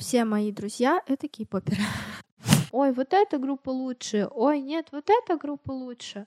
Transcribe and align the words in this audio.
Все 0.00 0.24
мои 0.24 0.50
друзья— 0.50 1.02
это 1.06 1.28
кей-поперы. 1.28 1.82
Ой, 2.72 2.90
вот 2.92 3.12
эта 3.12 3.36
группа 3.36 3.68
лучше. 3.68 4.28
Ой, 4.30 4.62
нет, 4.62 4.86
вот 4.92 5.10
эта 5.10 5.36
группа 5.36 5.72
лучше. 5.72 6.26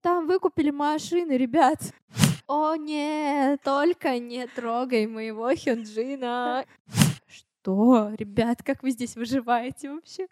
Там 0.00 0.26
выкупили 0.26 0.70
машины, 0.70 1.32
ребят. 1.36 1.78
О, 2.46 2.74
нет, 2.76 3.60
только 3.62 4.18
не 4.18 4.46
трогай 4.46 5.06
моего 5.06 5.54
Хёнджина. 5.54 6.64
Что, 7.28 8.10
ребят, 8.16 8.62
как 8.62 8.82
вы 8.82 8.90
здесь 8.90 9.16
выживаете 9.16 9.90
вообще? 9.90 10.26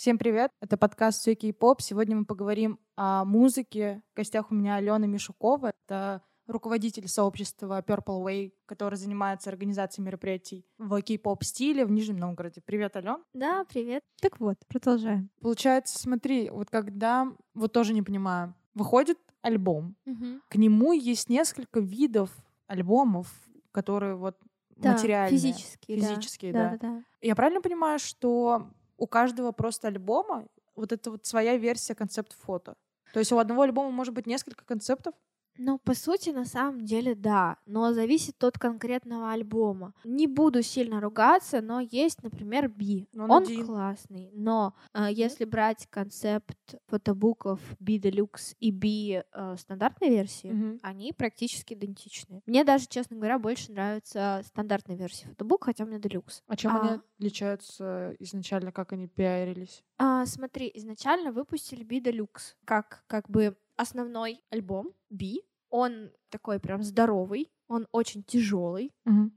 Всем 0.00 0.16
привет! 0.16 0.50
Это 0.62 0.78
подкаст 0.78 1.20
«Все 1.20 1.34
кей-поп». 1.34 1.82
Сегодня 1.82 2.16
мы 2.16 2.24
поговорим 2.24 2.78
о 2.96 3.26
музыке. 3.26 4.00
В 4.14 4.16
гостях 4.16 4.50
у 4.50 4.54
меня 4.54 4.76
Алена 4.76 5.06
Мишукова. 5.06 5.74
Это 5.84 6.22
руководитель 6.46 7.06
сообщества 7.06 7.84
Purple 7.86 8.24
Way, 8.24 8.52
который 8.64 8.94
занимается 8.94 9.50
организацией 9.50 10.06
мероприятий 10.06 10.64
в 10.78 11.02
кей-поп 11.02 11.44
стиле 11.44 11.84
в 11.84 11.90
Нижнем 11.90 12.16
Новгороде. 12.16 12.62
Привет, 12.64 12.96
Ален. 12.96 13.18
Да, 13.34 13.66
привет. 13.68 14.02
Так 14.22 14.40
вот, 14.40 14.56
продолжаем. 14.68 15.28
Получается, 15.42 15.98
смотри, 15.98 16.48
вот 16.48 16.70
когда, 16.70 17.30
вот 17.52 17.74
тоже 17.74 17.92
не 17.92 18.00
понимаю, 18.00 18.54
выходит 18.72 19.18
альбом, 19.42 19.96
Мгм. 20.06 20.40
к 20.48 20.54
нему 20.54 20.94
есть 20.94 21.28
несколько 21.28 21.80
видов 21.80 22.30
альбомов, 22.68 23.30
которые 23.70 24.14
вот 24.14 24.38
Да, 24.76 24.92
материальные. 24.92 25.38
физические, 25.38 26.00
да. 26.00 26.06
Физические, 26.06 26.52
Да, 26.54 26.70
да. 26.70 26.70
да, 26.70 26.88
да. 26.88 27.04
Я 27.20 27.36
правильно 27.36 27.60
понимаю, 27.60 27.98
что 27.98 28.70
у 29.00 29.06
каждого 29.06 29.50
просто 29.50 29.88
альбома 29.88 30.46
вот 30.76 30.92
это 30.92 31.10
вот 31.10 31.26
своя 31.26 31.56
версия 31.56 31.94
концепт-фото? 31.94 32.76
То 33.12 33.18
есть 33.18 33.32
у 33.32 33.38
одного 33.38 33.62
альбома 33.62 33.90
может 33.90 34.14
быть 34.14 34.26
несколько 34.26 34.64
концептов? 34.64 35.14
Ну, 35.62 35.78
по 35.78 35.92
сути, 35.94 36.30
на 36.30 36.46
самом 36.46 36.86
деле, 36.86 37.14
да, 37.14 37.58
но 37.66 37.92
зависит 37.92 38.42
от 38.44 38.58
конкретного 38.58 39.30
альбома. 39.32 39.92
Не 40.04 40.26
буду 40.26 40.62
сильно 40.62 41.02
ругаться, 41.02 41.60
но 41.60 41.80
есть, 41.80 42.22
например, 42.22 42.68
Би. 42.68 43.06
Ну, 43.12 43.24
он 43.24 43.30
Он 43.30 43.42
один. 43.42 43.66
классный, 43.66 44.30
но 44.32 44.74
э, 44.94 45.08
если 45.12 45.44
брать 45.44 45.86
концепт 45.90 46.56
фотобуков 46.86 47.60
Би 47.78 47.98
Deluxe 47.98 48.56
и 48.58 48.70
Би 48.70 49.22
э, 49.32 49.56
стандартной 49.58 50.08
версии, 50.08 50.48
Мгм. 50.48 50.78
они 50.82 51.12
практически 51.12 51.74
идентичны. 51.74 52.40
Мне 52.46 52.64
даже, 52.64 52.86
честно 52.86 53.16
говоря, 53.16 53.38
больше 53.38 53.70
нравится 53.72 54.40
стандартная 54.46 54.96
версия 54.96 55.26
фотобук, 55.28 55.64
хотя 55.64 55.84
у 55.84 55.86
меня 55.86 55.98
Deluxe. 55.98 56.40
А 56.46 56.56
чем 56.56 56.74
А. 56.74 56.80
они 56.80 57.00
отличаются 57.18 58.14
изначально, 58.18 58.72
как 58.72 58.92
они 58.94 59.08
пиарились? 59.08 59.84
А, 59.98 60.24
смотри, 60.24 60.70
изначально 60.74 61.32
выпустили 61.32 61.84
Би 61.84 62.00
Deluxe 62.00 62.54
как 62.64 63.04
как 63.06 63.28
бы 63.28 63.56
основной 63.76 64.40
альбом 64.50 64.92
Би. 65.10 65.42
Он 65.70 66.12
такой 66.30 66.60
прям 66.60 66.82
здоровый, 66.82 67.50
он 67.68 67.86
очень 67.92 68.22
тяжелый. 68.24 68.92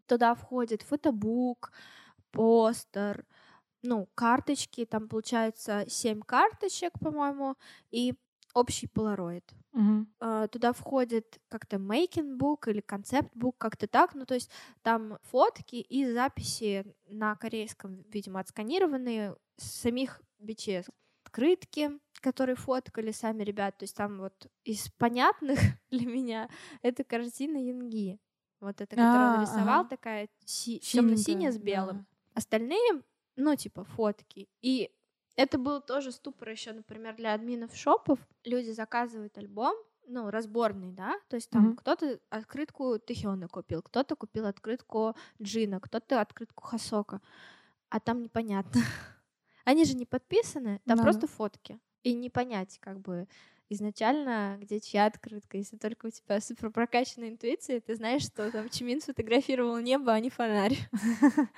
Туда 0.08 0.36
входит 0.36 0.82
фотобук, 0.84 1.72
постер, 2.32 3.26
ну, 3.84 4.10
карточки, 4.16 4.86
там 4.86 5.08
получается 5.10 5.86
7 5.88 6.22
карточек, 6.22 6.94
по-моему, 7.00 7.56
и 7.92 8.16
общий 8.54 8.88
полароид. 8.88 9.54
А, 10.20 10.48
Туда 10.48 10.74
входит 10.74 11.40
как-то 11.50 11.78
making 11.78 12.38
book 12.40 12.70
или 12.70 12.82
концепт-бук, 12.82 13.58
как-то 13.58 13.88
так. 13.88 14.16
Ну, 14.16 14.26
то 14.26 14.36
есть 14.36 14.52
там 14.84 15.18
фотки 15.24 15.76
и 15.78 16.12
записи 16.12 16.86
на 17.08 17.36
корейском, 17.36 18.04
видимо, 18.10 18.40
отсканированные 18.40 19.36
самих 19.58 20.22
BTS. 20.40 20.90
Открытки, 21.26 21.92
которые 22.24 22.56
фоткали 22.56 23.12
сами 23.12 23.44
ребят. 23.44 23.78
То 23.78 23.84
есть 23.84 23.96
там 23.96 24.20
вот 24.20 24.48
из 24.64 24.90
понятных 24.98 25.60
для 25.92 26.06
меня 26.08 26.50
это 26.82 27.04
картина 27.04 27.58
Янги. 27.58 28.20
Вот 28.60 28.80
эта, 28.82 28.96
которую 28.96 29.30
он 29.34 29.40
А, 29.40 29.42
рисовал, 29.42 29.88
такая 29.88 30.30
темно-синяя 30.46 31.52
с 31.52 31.58
белым. 31.58 31.98
да. 31.98 32.06
Остальные, 32.36 33.04
ну, 33.36 33.56
типа, 33.56 33.84
фотки. 33.84 34.48
И 34.62 34.90
это 35.36 35.58
был 35.58 35.82
тоже 35.82 36.12
ступор 36.12 36.50
еще, 36.50 36.72
например, 36.72 37.16
для 37.16 37.34
админов 37.34 37.76
шопов. 37.76 38.20
Люди 38.46 38.72
заказывают 38.72 39.38
альбом, 39.38 39.76
ну, 40.08 40.30
разборный, 40.30 40.92
да, 40.92 41.20
то 41.30 41.36
есть 41.36 41.50
там 41.50 41.64
Мгм. 41.64 41.76
кто-то 41.76 42.20
открытку 42.30 43.00
Тэхёна 43.00 43.48
купил, 43.48 43.82
кто-то 43.82 44.16
купил 44.16 44.46
открытку 44.46 45.16
Джина, 45.42 45.80
кто-то 45.80 46.22
открытку 46.22 46.64
Хасока, 46.64 47.20
а 47.90 48.00
там 48.00 48.22
непонятно. 48.22 48.72
Они 49.66 49.86
же 49.86 49.96
не 49.96 50.06
подписаны, 50.06 50.80
там 50.86 50.98
Да-да. 50.98 51.04
просто 51.04 51.28
фотки. 51.28 51.80
И 52.04 52.14
не 52.14 52.30
понять, 52.30 52.78
как 52.80 53.00
бы, 53.00 53.28
изначально, 53.70 54.58
где 54.60 54.80
чья 54.80 55.06
открытка. 55.06 55.58
Если 55.58 55.78
только 55.78 56.08
у 56.08 56.10
тебя 56.12 56.40
супер 56.42 56.70
прокачанная 56.72 57.30
интуиция, 57.30 57.80
ты 57.82 57.96
знаешь, 57.96 58.24
что 58.24 58.52
там 58.52 58.70
Чимин 58.70 59.02
сфотографировал 59.02 59.78
небо, 59.80 60.14
а 60.14 60.20
не 60.20 60.30
фонарь. 60.30 60.78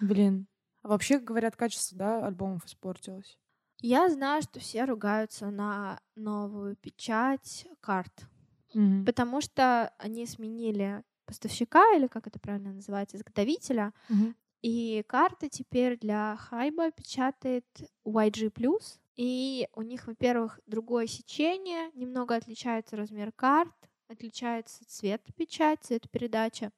Блин. 0.00 0.46
А 0.82 0.88
вообще, 0.88 1.18
говорят, 1.18 1.56
качество, 1.56 1.96
да, 1.98 2.26
альбомов 2.26 2.64
испортилось. 2.66 3.38
Я 3.80 4.08
знаю, 4.08 4.42
что 4.42 4.58
все 4.60 4.84
ругаются 4.84 5.50
на 5.50 6.00
новую 6.16 6.76
печать 6.76 7.66
карт, 7.80 8.26
Мгм. 8.74 9.10
потому 9.10 9.40
что 9.40 9.94
они 9.98 10.26
сменили 10.26 11.04
поставщика, 11.26 11.82
или 11.96 12.06
как 12.08 12.26
это 12.28 12.40
правильно 12.40 12.72
называется, 12.74 13.16
изготовителя, 13.18 13.94
Мгм. 14.08 14.34
И 14.62 15.04
карты 15.06 15.48
теперь 15.48 15.98
для 15.98 16.36
Хайба 16.36 16.90
печатает 16.90 17.66
YG+, 18.04 19.00
и 19.16 19.68
у 19.74 19.82
них, 19.82 20.06
во-первых, 20.06 20.60
другое 20.66 21.06
сечение, 21.06 21.90
немного 21.94 22.34
отличается 22.36 22.96
размер 22.96 23.32
карт, 23.32 23.74
отличается 24.08 24.84
цвет 24.86 25.22
печать, 25.36 25.80
цвет 25.82 26.10
передача, 26.10 26.72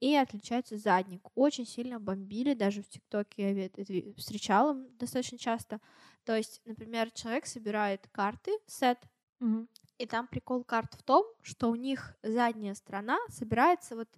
и 0.00 0.16
отличается 0.16 0.76
задник. 0.78 1.28
Очень 1.36 1.66
сильно 1.66 2.00
бомбили, 2.00 2.54
даже 2.54 2.82
в 2.82 2.88
ТикТоке 2.88 3.54
я 3.54 3.66
это 3.66 3.84
встречала 4.16 4.74
достаточно 4.74 5.38
часто. 5.38 5.80
То 6.24 6.36
есть, 6.36 6.60
например, 6.64 7.10
человек 7.12 7.46
собирает 7.46 8.08
карты, 8.12 8.52
сет, 8.66 8.98
Мгм. 9.40 9.66
и 9.98 10.06
там 10.06 10.26
прикол 10.26 10.64
карт 10.64 10.94
в 10.94 11.02
том, 11.02 11.24
что 11.42 11.70
у 11.70 11.74
них 11.76 12.16
задняя 12.22 12.74
сторона 12.74 13.18
собирается 13.28 13.94
вот 13.96 14.08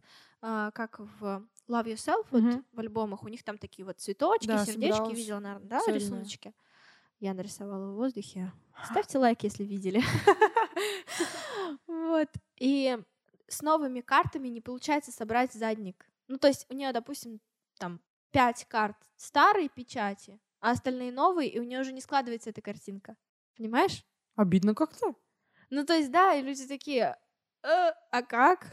а, 0.41 0.71
как 0.71 0.99
в 0.99 1.47
Love 1.69 1.87
Yourself, 1.87 2.27
вот 2.31 2.43
Мгм. 2.43 2.65
в 2.73 2.81
альбомах, 2.81 3.23
у 3.25 3.29
них 3.29 3.43
там 3.43 3.59
такие 3.59 3.85
вот 3.85 3.99
цветочки, 4.01 4.47
Да, 4.47 4.65
сердечки, 4.67 5.15
видела, 5.15 5.39
наверное, 5.41 5.69
да, 5.69 5.81
цельная. 5.81 6.01
рисуночки. 6.01 6.53
Я 7.21 7.33
нарисовала 7.35 7.93
в 7.93 7.95
воздухе. 7.95 8.53
Ставьте 8.85 9.19
лайк, 9.19 9.43
если 9.43 9.65
видели. 9.65 10.03
Вот. 11.87 12.29
И 12.59 12.99
с 13.49 13.63
новыми 13.63 14.01
картами 14.01 14.49
не 14.49 14.61
получается 14.61 15.13
собрать 15.13 15.53
задник. 15.53 16.07
Ну, 16.29 16.39
то 16.39 16.49
есть 16.49 16.67
у 16.71 16.75
нее, 16.75 16.93
допустим, 16.93 17.41
там 17.79 18.01
пять 18.31 18.65
карт 18.69 18.97
старой 19.17 19.69
печати, 19.69 20.41
а 20.61 20.71
остальные 20.71 21.13
новые, 21.13 21.49
и 21.51 21.59
у 21.59 21.63
нее 21.63 21.81
уже 21.81 21.93
не 21.93 22.01
складывается 22.01 22.51
эта 22.51 22.63
картинка. 22.63 23.17
Понимаешь? 23.57 24.05
Обидно 24.37 24.75
как-то. 24.75 25.15
Ну, 25.71 25.85
то 25.85 25.95
есть, 25.95 26.11
да, 26.11 26.35
и 26.35 26.43
люди 26.43 26.67
такие, 26.67 27.17
«Э, 27.63 27.93
а 28.11 28.23
как? 28.23 28.71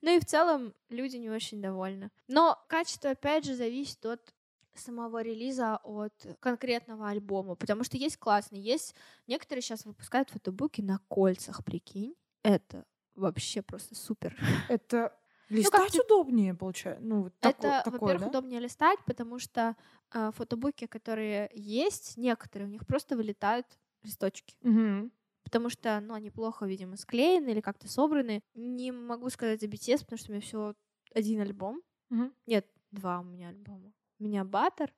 Ну 0.00 0.16
и 0.16 0.20
в 0.20 0.24
целом 0.24 0.74
люди 0.88 1.16
не 1.16 1.30
очень 1.30 1.60
довольны. 1.60 2.10
Но 2.28 2.58
качество, 2.68 3.10
опять 3.10 3.44
же, 3.44 3.54
зависит 3.54 4.04
от 4.06 4.34
самого 4.74 5.22
релиза, 5.22 5.76
от 5.82 6.14
конкретного 6.40 7.08
альбома, 7.08 7.54
потому 7.54 7.84
что 7.84 7.96
есть 7.96 8.16
классные, 8.18 8.62
есть 8.62 8.94
некоторые 9.26 9.62
сейчас 9.62 9.84
выпускают 9.84 10.30
фотобуки 10.30 10.80
на 10.80 11.00
кольцах, 11.08 11.64
прикинь. 11.64 12.14
Это 12.42 12.84
вообще 13.14 13.62
просто 13.62 13.94
супер. 13.94 14.36
Это 14.68 15.16
листать 15.48 15.92
ты- 15.92 16.00
удобнее, 16.02 16.54
получается. 16.54 17.04
Ну, 17.04 17.24
вот 17.24 17.34
Это, 17.40 17.82
такое, 17.84 17.92
во-первых, 17.92 18.20
да? 18.20 18.28
удобнее 18.28 18.60
листать, 18.60 18.98
потому 19.04 19.38
что 19.38 19.76
э, 20.12 20.30
фотобуки, 20.34 20.86
которые 20.86 21.50
есть, 21.52 22.16
некоторые, 22.16 22.68
у 22.68 22.70
них 22.70 22.86
просто 22.86 23.16
вылетают 23.16 23.66
листочки. 24.02 24.56
Мгм. 24.62 25.12
Потому 25.50 25.68
что, 25.68 26.00
ну, 26.00 26.14
они 26.14 26.30
плохо, 26.30 26.64
видимо, 26.64 26.96
склеены 26.96 27.50
или 27.50 27.60
как-то 27.60 27.88
собраны. 27.88 28.40
Не 28.54 28.92
могу 28.92 29.30
сказать 29.30 29.60
за 29.60 29.66
BTS, 29.66 30.04
потому 30.04 30.18
что 30.18 30.30
у 30.30 30.32
меня 30.32 30.42
всего 30.42 30.74
один 31.12 31.40
альбом. 31.40 31.82
Мгм. 32.08 32.32
Нет, 32.46 32.66
два 32.92 33.18
у 33.18 33.24
меня 33.24 33.48
альбома. 33.48 33.92
У 34.20 34.24
меня 34.24 34.42
Butter 34.42 34.90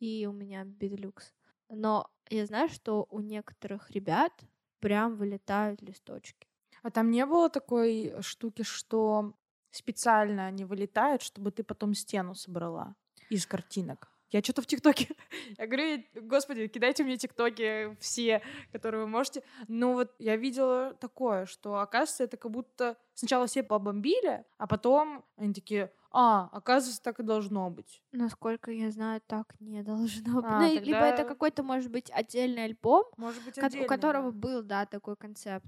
и 0.00 0.26
у 0.26 0.32
меня 0.32 0.64
Bedeluxe. 0.64 1.34
Но 1.68 2.10
я 2.30 2.46
знаю, 2.46 2.70
что 2.70 3.06
у 3.10 3.20
некоторых 3.20 3.90
ребят 3.90 4.32
прям 4.80 5.16
вылетают 5.16 5.82
листочки. 5.82 6.48
А 6.82 6.90
там 6.90 7.10
не 7.10 7.26
было 7.26 7.50
такой 7.50 8.14
штуки, 8.22 8.62
что 8.62 9.34
специально 9.70 10.46
они 10.46 10.64
вылетают, 10.64 11.20
чтобы 11.20 11.50
ты 11.50 11.64
потом 11.64 11.92
стену 11.92 12.34
собрала 12.34 12.96
из 13.28 13.46
картинок? 13.46 14.10
Я 14.30 14.42
что-то 14.42 14.60
в 14.62 14.66
ТикТоке. 14.66 15.08
Я 15.58 15.66
говорю, 15.66 16.02
господи, 16.14 16.68
кидайте 16.68 17.02
мне 17.04 17.16
ТикТоки 17.16 17.96
все, 18.00 18.42
которые 18.72 19.02
вы 19.04 19.08
можете. 19.08 19.42
Но 19.68 19.94
вот 19.94 20.14
я 20.18 20.36
видела 20.36 20.94
такое, 21.00 21.46
что, 21.46 21.78
оказывается, 21.80 22.24
это 22.24 22.36
как 22.36 22.50
будто 22.50 22.96
сначала 23.14 23.46
все 23.46 23.62
побомбили, 23.62 24.44
а 24.58 24.66
потом 24.66 25.24
они 25.36 25.54
такие, 25.54 25.90
а, 26.10 26.48
оказывается, 26.52 27.02
так 27.02 27.20
и 27.20 27.22
должно 27.22 27.70
быть. 27.70 28.02
Насколько 28.12 28.70
я 28.70 28.90
знаю, 28.90 29.22
так 29.26 29.54
не 29.60 29.82
должно 29.82 30.42
быть. 30.42 30.44
А, 30.44 30.60
ну, 30.60 30.74
тогда- 30.74 30.80
либо 30.84 30.98
это 31.00 31.24
какой-то, 31.24 31.62
может 31.62 31.90
быть, 31.90 32.10
отдельный 32.10 32.64
альбом, 32.64 33.06
Может 33.16 33.42
быть, 33.44 33.58
отдельно, 33.58 33.86
у 33.86 33.88
которого 33.88 34.30
да. 34.30 34.38
был, 34.38 34.62
да, 34.62 34.84
такой 34.86 35.16
концепт. 35.16 35.66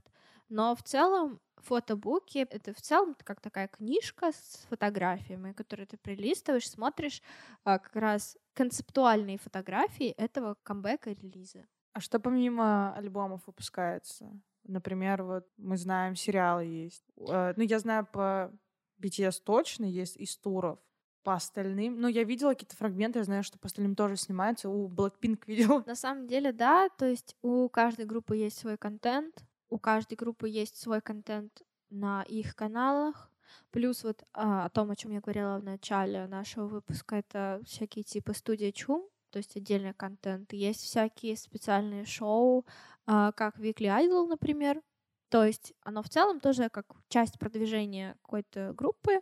Но 0.51 0.75
в 0.75 0.83
целом 0.83 1.41
фотобуки— 1.63 2.39
это 2.51 2.73
в 2.73 2.81
целом 2.81 3.17
как 3.25 3.41
такая 3.41 3.69
книжка 3.69 4.33
с 4.33 4.67
фотографиями, 4.69 5.53
которую 5.53 5.87
ты 5.87 5.97
прилистываешь, 5.97 6.69
смотришь 6.69 7.23
а, 7.65 7.79
как 7.79 7.97
раз 7.97 8.37
концептуальные 8.55 9.39
фотографии 9.39 10.09
этого 10.09 10.57
камбэка 10.63 11.11
релиза. 11.11 11.67
А 11.93 12.01
что 12.01 12.21
помимо 12.21 12.95
альбомов 12.95 13.47
выпускается? 13.47 14.31
Например, 14.65 15.23
вот 15.23 15.47
мы 15.57 15.77
знаем, 15.77 16.15
сериалы 16.15 16.65
есть. 16.65 17.05
Э, 17.17 17.55
Ну, 17.57 17.63
я 17.63 17.79
знаю 17.79 18.07
по 18.07 18.53
BTS 19.01 19.43
точно 19.45 19.85
есть 19.85 20.17
из 20.17 20.37
туров. 20.37 20.79
По 21.23 21.35
остальным, 21.35 22.01
ну, 22.01 22.09
я 22.09 22.25
видела 22.25 22.51
какие-то 22.51 22.77
фрагменты, 22.77 23.19
я 23.19 23.25
знаю, 23.25 23.43
что 23.43 23.59
по 23.59 23.67
остальным 23.67 23.95
тоже 23.95 24.17
снимается. 24.17 24.71
У 24.71 24.89
Blackpink 24.89 25.43
видела. 25.47 25.83
На 25.87 25.95
самом 25.95 26.27
деле, 26.27 26.53
да, 26.53 26.89
то 26.91 27.07
есть 27.07 27.37
у 27.43 27.69
каждой 27.69 28.07
группы 28.07 28.37
есть 28.37 28.59
свой 28.59 28.79
контент, 28.79 29.35
у 29.71 29.79
каждой 29.79 30.15
группы 30.15 30.49
есть 30.49 30.77
свой 30.77 31.01
контент 31.01 31.63
на 31.91 32.23
их 32.25 32.55
каналах. 32.55 33.31
Плюс 33.71 34.05
вот 34.05 34.23
а, 34.33 34.67
о 34.67 34.69
том, 34.69 34.91
о 34.91 34.97
чем 34.97 35.13
я 35.13 35.21
говорила 35.21 35.59
в 35.59 35.65
начале 35.65 36.27
нашего 36.27 36.67
выпуска, 36.67 37.17
это 37.17 37.61
всякие 37.65 38.05
типы 38.05 38.35
студия 38.35 38.73
Чум, 38.73 39.09
то 39.31 39.39
есть 39.39 39.57
отдельный 39.57 39.95
контент. 39.95 40.53
Есть 40.53 40.83
всякие 40.83 41.37
специальные 41.37 42.05
шоу, 42.05 42.67
а, 43.07 43.33
как 43.33 43.59
Weekly 43.59 43.87
Idol, 43.87 44.27
например. 44.27 44.83
То 45.31 45.45
есть 45.45 45.73
оно 45.83 46.03
в 46.03 46.09
целом 46.09 46.41
тоже 46.41 46.69
как 46.69 46.87
часть 47.09 47.39
продвижения 47.39 48.17
какой-то 48.23 48.73
группы. 48.75 49.21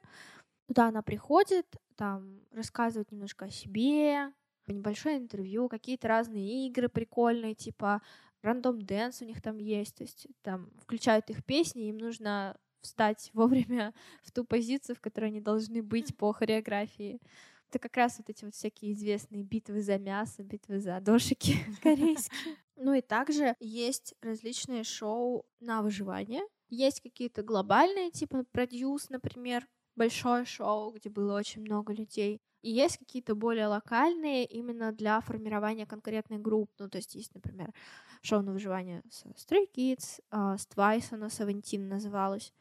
Туда 0.66 0.88
она 0.88 1.02
приходит, 1.02 1.66
там 1.96 2.40
рассказывает 2.52 3.10
немножко 3.10 3.46
о 3.46 3.50
себе, 3.50 4.32
небольшое 4.66 5.18
интервью, 5.18 5.68
какие-то 5.68 6.08
разные 6.08 6.66
игры 6.66 6.88
прикольные, 6.88 7.54
типа 7.54 8.02
random 8.42 8.80
dance 8.82 9.22
у 9.22 9.24
них 9.24 9.42
там 9.42 9.58
есть, 9.58 9.96
то 9.96 10.04
есть 10.04 10.26
там 10.42 10.70
включают 10.80 11.30
их 11.30 11.44
песни, 11.44 11.88
им 11.88 11.98
нужно 11.98 12.56
встать 12.80 13.30
вовремя 13.34 13.94
в 14.22 14.32
ту 14.32 14.44
позицию, 14.44 14.96
в 14.96 15.00
которой 15.00 15.26
они 15.26 15.40
должны 15.40 15.82
быть 15.82 16.16
по 16.16 16.32
хореографии. 16.32 17.20
Это 17.68 17.78
как 17.78 17.96
раз 17.96 18.18
вот 18.18 18.30
эти 18.30 18.44
вот 18.44 18.54
всякие 18.54 18.92
известные 18.92 19.42
битвы 19.42 19.82
за 19.82 19.98
мясо, 19.98 20.42
битвы 20.42 20.80
за 20.80 21.00
дошики 21.00 21.56
корейские. 21.82 22.56
Ну 22.80 22.94
и 22.94 23.00
также 23.00 23.56
есть 23.58 24.14
различные 24.22 24.84
шоу 24.84 25.44
на 25.58 25.82
выживание. 25.82 26.42
Есть 26.70 27.00
какие-то 27.00 27.42
глобальные, 27.42 28.12
типа 28.12 28.44
продюс, 28.52 29.10
например, 29.10 29.66
большое 29.96 30.44
шоу, 30.44 30.92
где 30.92 31.10
было 31.10 31.36
очень 31.36 31.62
много 31.62 31.92
людей. 31.92 32.40
И 32.68 32.70
есть 32.70 32.98
какие-то 32.98 33.34
более 33.34 33.66
локальные 33.66 34.44
именно 34.44 34.92
для 34.92 35.22
формирования 35.22 35.86
конкретной 35.86 36.36
группы. 36.36 36.74
Ну, 36.78 36.90
то 36.90 36.98
есть 36.98 37.14
есть, 37.14 37.34
например, 37.34 37.72
шоу 38.20 38.42
на 38.42 38.52
выживание 38.52 39.02
с 39.08 39.24
Stray 39.24 39.66
Kids, 39.74 40.20
а, 40.30 40.58
с 40.58 40.68
Twice 40.68 41.14
оно 41.14 41.26
Seventeen 41.28 41.88
называлось. 41.88 42.52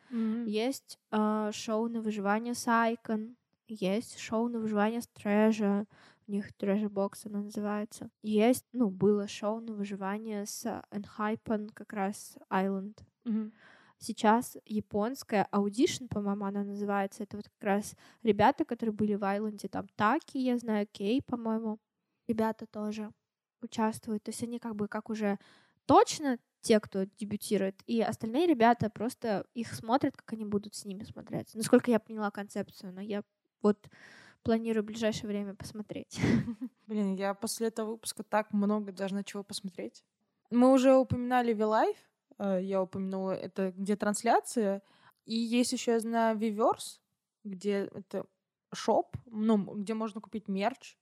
Есть 0.45 0.97
а, 1.11 1.51
шоу 1.51 1.89
на 1.89 1.99
выживание 1.99 2.53
с 2.53 2.67
Icon, 2.67 3.35
есть 3.67 4.17
шоу 4.17 4.47
на 4.47 4.59
выживание 4.59 5.01
с 5.01 5.09
Treasure, 5.13 5.85
у 6.25 6.31
них 6.31 6.53
Treasure 6.57 6.89
Box 6.89 7.23
оно 7.25 7.41
называется. 7.41 8.09
Есть, 8.23 8.65
ну, 8.71 8.89
было 8.89 9.27
шоу 9.27 9.59
на 9.59 9.73
выживание 9.73 10.45
с 10.45 10.65
Enhypen, 10.89 11.69
как 11.73 11.91
раз 11.91 12.37
Island. 12.49 12.97
Мгм. 13.25 13.51
Сейчас 13.99 14.57
японская 14.65 15.47
Audition, 15.51 16.07
по-моему, 16.07 16.45
она 16.45 16.63
называется. 16.63 17.23
Это 17.23 17.37
вот 17.37 17.49
как 17.49 17.63
раз 17.63 17.95
ребята, 18.23 18.65
которые 18.65 18.93
были 18.93 19.15
в 19.15 19.23
Айленде, 19.23 19.67
там 19.67 19.87
Таки, 19.95 20.39
я 20.39 20.57
знаю, 20.57 20.87
Кей, 20.91 21.21
по-моему. 21.21 21.79
Ребята 22.27 22.65
тоже 22.67 23.11
участвуют. 23.61 24.23
То 24.23 24.29
есть 24.29 24.43
они 24.43 24.59
как 24.59 24.75
бы 24.75 24.87
как 24.87 25.09
уже 25.09 25.39
точно 25.85 26.37
те, 26.61 26.79
кто 26.79 27.05
дебютирует, 27.05 27.81
и 27.87 28.01
остальные 28.01 28.47
ребята 28.47 28.89
просто 28.89 29.45
их 29.53 29.73
смотрят, 29.73 30.17
как 30.17 30.33
они 30.33 30.45
будут 30.45 30.75
с 30.75 30.85
ними 30.85 31.03
смотреться. 31.03 31.57
Насколько 31.57 31.91
я 31.91 31.99
поняла 31.99 32.29
концепцию, 32.29 32.93
но 32.93 33.01
я 33.01 33.23
вот 33.61 33.89
планирую 34.43 34.83
в 34.83 34.87
ближайшее 34.87 35.27
время 35.27 35.55
посмотреть. 35.55 36.19
Блин, 36.87 37.15
я 37.15 37.33
после 37.33 37.67
этого 37.67 37.91
выпуска 37.91 38.23
так 38.23 38.51
много 38.53 38.91
должна 38.91 39.23
чего 39.23 39.43
посмотреть. 39.43 40.03
Мы 40.49 40.71
уже 40.71 40.95
упоминали 40.95 41.53
э, 41.53 41.95
я 42.39 42.81
упомянула, 42.81 43.31
это 43.31 43.71
где 43.71 43.95
трансляция. 43.95 44.81
И 45.25 45.35
есть 45.35 45.73
еще, 45.73 45.91
я 45.93 45.99
знаю, 45.99 46.37
Viverse, 46.37 46.99
где 47.43 47.89
это 47.93 48.25
шоп, 48.73 49.15
ну, 49.25 49.57
где 49.75 49.93
можно 49.93 50.21
купить 50.21 50.47
мерч. 50.47 50.97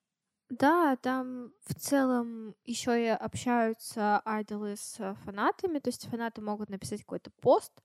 Да, 0.49 0.95
там 0.97 1.51
в 1.65 1.73
целом 1.73 2.55
еще 2.65 3.03
и 3.03 3.07
общаются 3.07 4.21
айдолы 4.25 4.75
с 4.77 5.15
фанатами, 5.25 5.79
то 5.79 5.89
есть 5.89 6.07
фанаты 6.07 6.41
могут 6.41 6.69
написать 6.69 6.99
какой-то 7.01 7.31
пост, 7.41 7.81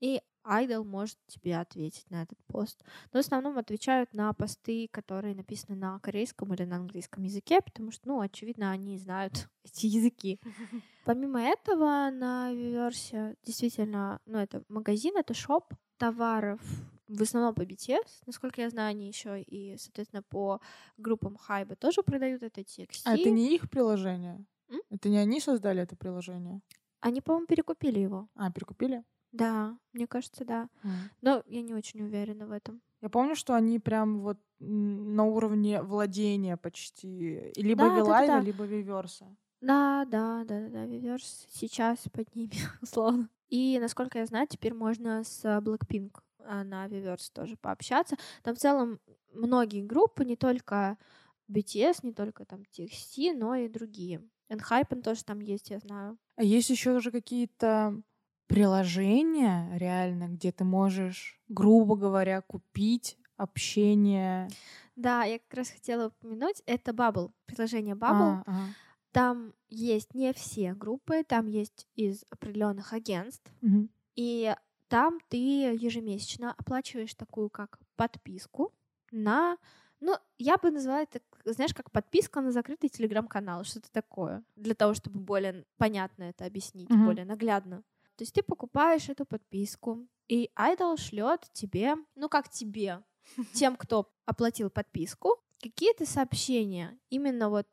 и 0.00 0.20
айдол 0.44 0.84
может 0.84 1.16
тебе 1.26 1.56
ответить 1.56 2.10
на 2.10 2.22
этот 2.22 2.38
пост. 2.46 2.84
Но 3.12 3.22
в 3.22 3.24
основном 3.24 3.56
отвечают 3.56 4.12
на 4.12 4.32
посты, 4.34 4.88
которые 4.90 5.34
написаны 5.34 5.76
на 5.76 5.98
корейском 6.00 6.52
или 6.52 6.64
на 6.64 6.76
английском 6.76 7.22
языке, 7.22 7.60
потому 7.62 7.90
что, 7.92 8.08
ну, 8.08 8.20
очевидно, 8.20 8.70
они 8.70 8.98
знают 8.98 9.48
эти 9.64 9.86
языки. 9.86 10.38
Помимо 11.04 11.40
этого, 11.42 12.10
на 12.12 12.52
Виверсе 12.52 13.36
действительно, 13.44 14.20
ну, 14.24 14.38
это 14.38 14.62
магазин, 14.68 15.16
это 15.16 15.34
шоп 15.34 15.74
товаров 15.98 16.60
в 17.08 17.22
основном 17.22 17.54
по 17.54 17.62
BTS. 17.62 18.22
Насколько 18.26 18.62
я 18.62 18.70
знаю, 18.70 18.90
они 18.90 19.08
еще 19.08 19.40
и, 19.42 19.76
соответственно, 19.76 20.22
по 20.22 20.60
группам 20.96 21.36
Хайба 21.36 21.74
тоже 21.76 22.02
продают 22.02 22.42
это 22.42 22.60
TXT. 22.60 23.02
А 23.04 23.14
это 23.14 23.30
не 23.30 23.54
их 23.54 23.68
приложение? 23.68 24.44
М? 24.70 24.80
Это 24.90 25.08
не 25.08 25.18
они 25.18 25.40
создали 25.40 25.82
это 25.82 25.96
приложение? 25.96 26.60
Они, 27.00 27.20
по-моему, 27.20 27.46
перекупили 27.46 27.98
его. 27.98 28.28
А, 28.36 28.50
перекупили? 28.50 29.02
Да, 29.32 29.76
мне 29.92 30.06
кажется, 30.06 30.44
да. 30.44 30.68
М. 30.84 31.10
Но 31.20 31.42
я 31.46 31.62
не 31.62 31.74
очень 31.74 32.02
уверена 32.02 32.46
в 32.46 32.52
этом. 32.52 32.80
Я 33.00 33.08
помню, 33.08 33.34
что 33.34 33.54
они 33.54 33.80
прям 33.80 34.20
вот 34.20 34.38
на 34.60 35.24
уровне 35.24 35.82
владения 35.82 36.56
почти. 36.56 37.52
Либо 37.56 37.82
Да, 37.82 37.88
да, 37.88 37.94
да, 37.96 37.96
Вилайва, 37.96 38.26
да. 38.26 38.40
либо 38.40 38.64
Виверса. 38.64 39.26
Да, 39.62 40.04
да, 40.06 40.44
да, 40.44 40.60
да, 40.60 40.68
да, 40.68 40.86
Виверс 40.86 41.46
сейчас 41.48 42.00
под 42.12 42.34
ними, 42.34 42.50
условно. 42.82 43.28
И, 43.48 43.78
насколько 43.78 44.18
я 44.18 44.26
знаю, 44.26 44.48
теперь 44.48 44.74
можно 44.74 45.22
с 45.22 45.44
Blackpink 45.60 46.18
а, 46.40 46.64
на 46.64 46.88
Виверс 46.88 47.30
тоже 47.30 47.56
пообщаться. 47.56 48.16
Там 48.42 48.56
в 48.56 48.58
целом 48.58 48.98
многие 49.32 49.82
группы, 49.82 50.24
не 50.24 50.34
только 50.34 50.98
BTS, 51.48 51.98
не 52.02 52.12
только 52.12 52.44
там 52.44 52.62
TXT, 52.76 53.34
но 53.34 53.54
и 53.54 53.68
другие. 53.68 54.22
Enhypen 54.50 55.00
тоже 55.00 55.24
там 55.24 55.38
есть, 55.38 55.70
я 55.70 55.78
знаю. 55.78 56.18
А 56.36 56.42
есть 56.42 56.68
еще 56.68 56.98
же 56.98 57.12
какие-то 57.12 58.02
приложения 58.48 59.70
реально, 59.78 60.28
где 60.28 60.50
ты 60.50 60.64
можешь, 60.64 61.40
грубо 61.48 61.94
говоря, 61.94 62.40
купить 62.40 63.16
общение. 63.36 64.48
Да, 64.96 65.22
я 65.22 65.38
как 65.38 65.54
раз 65.54 65.70
хотела 65.70 66.08
упомянуть, 66.08 66.62
это 66.66 66.90
Bubble, 66.90 67.30
приложение 67.46 67.94
Bubble. 67.94 68.40
А, 68.40 68.42
ага. 68.46 68.68
Там 69.12 69.54
есть 69.68 70.14
не 70.14 70.32
все 70.32 70.72
группы, 70.74 71.22
там 71.22 71.46
есть 71.46 71.86
из 71.94 72.24
определенных 72.30 72.92
агентств, 72.92 73.52
Мгм. 73.60 73.90
и 74.16 74.54
там 74.88 75.20
ты 75.28 75.36
ежемесячно 75.36 76.52
оплачиваешь 76.52 77.14
такую 77.14 77.48
как 77.50 77.78
подписку 77.96 78.72
на, 79.10 79.56
ну, 80.00 80.16
я 80.38 80.56
бы 80.58 80.70
назвала 80.70 81.02
это, 81.02 81.20
знаешь, 81.44 81.74
как 81.74 81.90
подписка 81.90 82.40
на 82.40 82.52
закрытый 82.52 82.88
телеграм-канал, 82.90 83.64
что-то 83.64 83.90
такое, 83.92 84.42
для 84.56 84.74
того, 84.74 84.94
чтобы 84.94 85.18
более 85.20 85.64
понятно 85.76 86.24
это 86.24 86.44
объяснить, 86.46 86.90
Мгм. 86.90 87.04
более 87.04 87.24
наглядно. 87.24 87.82
То 88.16 88.22
есть 88.22 88.34
ты 88.34 88.42
покупаешь 88.42 89.08
эту 89.08 89.24
подписку, 89.24 90.06
и 90.28 90.50
Idol 90.58 90.96
шлет 90.98 91.48
тебе, 91.52 91.94
ну 92.14 92.28
как 92.28 92.48
тебе, 92.48 93.02
тем, 93.52 93.76
кто 93.76 94.10
оплатил 94.26 94.70
подписку, 94.70 95.36
какие-то 95.60 96.06
сообщения 96.06 96.98
именно 97.10 97.48
вот 97.48 97.66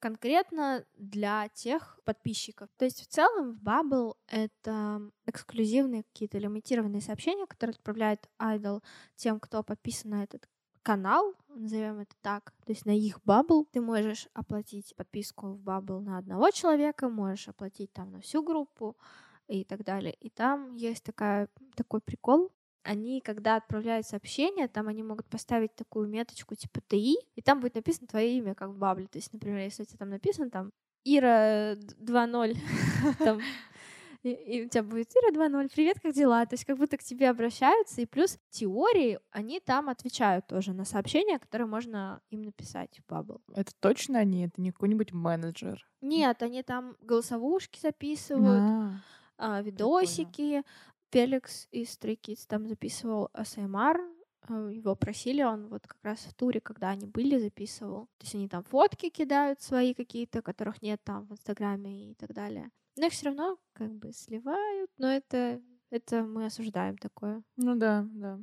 конкретно 0.00 0.84
для 0.96 1.48
тех 1.50 2.00
подписчиков. 2.04 2.68
То 2.76 2.84
есть 2.84 3.02
в 3.02 3.06
целом 3.06 3.52
в 3.52 3.62
Bubble 3.62 4.14
это 4.26 5.00
эксклюзивные 5.26 6.02
какие-то 6.02 6.38
лимитированные 6.38 7.02
сообщения, 7.02 7.46
которые 7.46 7.74
отправляет 7.74 8.28
Idol 8.40 8.82
тем, 9.14 9.38
кто 9.38 9.62
подписан 9.62 10.10
на 10.10 10.24
этот 10.24 10.48
канал, 10.82 11.34
назовем 11.48 12.00
это 12.00 12.14
так, 12.22 12.52
то 12.64 12.72
есть 12.72 12.86
на 12.86 12.96
их 12.96 13.20
Bubble. 13.26 13.66
Ты 13.70 13.80
можешь 13.80 14.28
оплатить 14.32 14.96
подписку 14.96 15.48
в 15.48 15.62
Bubble 15.62 16.00
на 16.00 16.18
одного 16.18 16.50
человека, 16.50 17.08
можешь 17.08 17.48
оплатить 17.48 17.92
там 17.92 18.10
на 18.12 18.20
всю 18.20 18.42
группу 18.42 18.96
и 19.46 19.64
так 19.64 19.84
далее. 19.84 20.14
И 20.14 20.30
там 20.30 20.74
есть 20.76 21.04
такая, 21.04 21.48
такой 21.76 22.00
прикол, 22.00 22.50
они, 22.82 23.20
когда 23.20 23.56
отправляют 23.56 24.06
сообщение, 24.06 24.68
там 24.68 24.88
они 24.88 25.02
могут 25.02 25.26
поставить 25.26 25.74
такую 25.74 26.08
меточку 26.08 26.54
типа 26.54 26.80
ТИ, 26.88 27.16
и 27.34 27.42
там 27.42 27.60
будет 27.60 27.74
написано 27.74 28.06
твое 28.06 28.36
имя, 28.38 28.54
как 28.54 28.70
в 28.70 28.78
бабле. 28.78 29.06
То 29.06 29.18
есть, 29.18 29.32
например, 29.32 29.58
если 29.58 29.82
у 29.82 29.86
тебя 29.86 29.98
там 29.98 30.10
написано 30.10 30.50
там 30.50 30.72
Ира 31.04 31.74
2.0, 31.74 32.56
там 33.18 33.40
и, 34.22 34.30
и 34.32 34.64
у 34.66 34.68
тебя 34.68 34.82
будет 34.82 35.10
Ира 35.14 35.48
2.0, 35.48 35.70
привет, 35.74 35.98
как 36.00 36.12
дела? 36.12 36.44
То 36.44 36.54
есть 36.54 36.64
как 36.64 36.76
будто 36.76 36.96
к 36.98 37.02
тебе 37.02 37.30
обращаются, 37.30 38.02
и 38.02 38.06
плюс 38.06 38.38
теории, 38.50 39.18
они 39.30 39.60
там 39.60 39.88
отвечают 39.88 40.46
тоже 40.46 40.72
на 40.72 40.84
сообщения, 40.84 41.38
которые 41.38 41.66
можно 41.66 42.20
им 42.30 42.42
написать 42.42 43.00
в 43.00 43.10
Bubble. 43.10 43.40
Это 43.54 43.72
точно 43.80 44.18
они? 44.18 44.46
Это 44.46 44.60
не 44.60 44.72
какой-нибудь 44.72 45.12
менеджер? 45.12 45.86
Нет, 46.02 46.42
они 46.42 46.62
там 46.62 46.96
голосовушки 47.00 47.78
записывают, 47.80 48.62
а, 48.62 49.00
а, 49.38 49.62
видосики. 49.62 50.62
Феликс 51.10 51.68
из 51.70 51.88
Stray 51.96 52.18
Kids 52.20 52.46
там 52.46 52.66
записывал 52.66 53.30
ASMR, 53.34 53.98
а, 54.42 54.68
его 54.70 54.94
просили, 54.94 55.42
он 55.42 55.68
вот 55.68 55.86
как 55.86 55.98
раз 56.02 56.20
в 56.20 56.34
туре, 56.34 56.60
когда 56.60 56.90
они 56.90 57.06
были, 57.06 57.38
записывал. 57.38 58.06
То 58.18 58.24
есть 58.24 58.34
они 58.34 58.48
там 58.48 58.64
фотки 58.64 59.10
кидают 59.10 59.60
свои 59.60 59.94
какие-то, 59.94 60.42
которых 60.42 60.82
нет 60.82 61.00
там 61.04 61.26
в 61.26 61.32
Инстаграме 61.32 62.12
и 62.12 62.14
так 62.14 62.32
далее. 62.32 62.70
Но 62.96 63.06
их 63.06 63.12
все 63.12 63.26
равно 63.26 63.58
как 63.72 63.92
бы 63.92 64.12
сливают, 64.12 64.90
но 64.98 65.08
это, 65.12 65.60
это 65.90 66.22
мы 66.22 66.46
осуждаем 66.46 66.96
такое. 66.98 67.42
Ну 67.56 67.76
да, 67.76 68.06
да. 68.12 68.40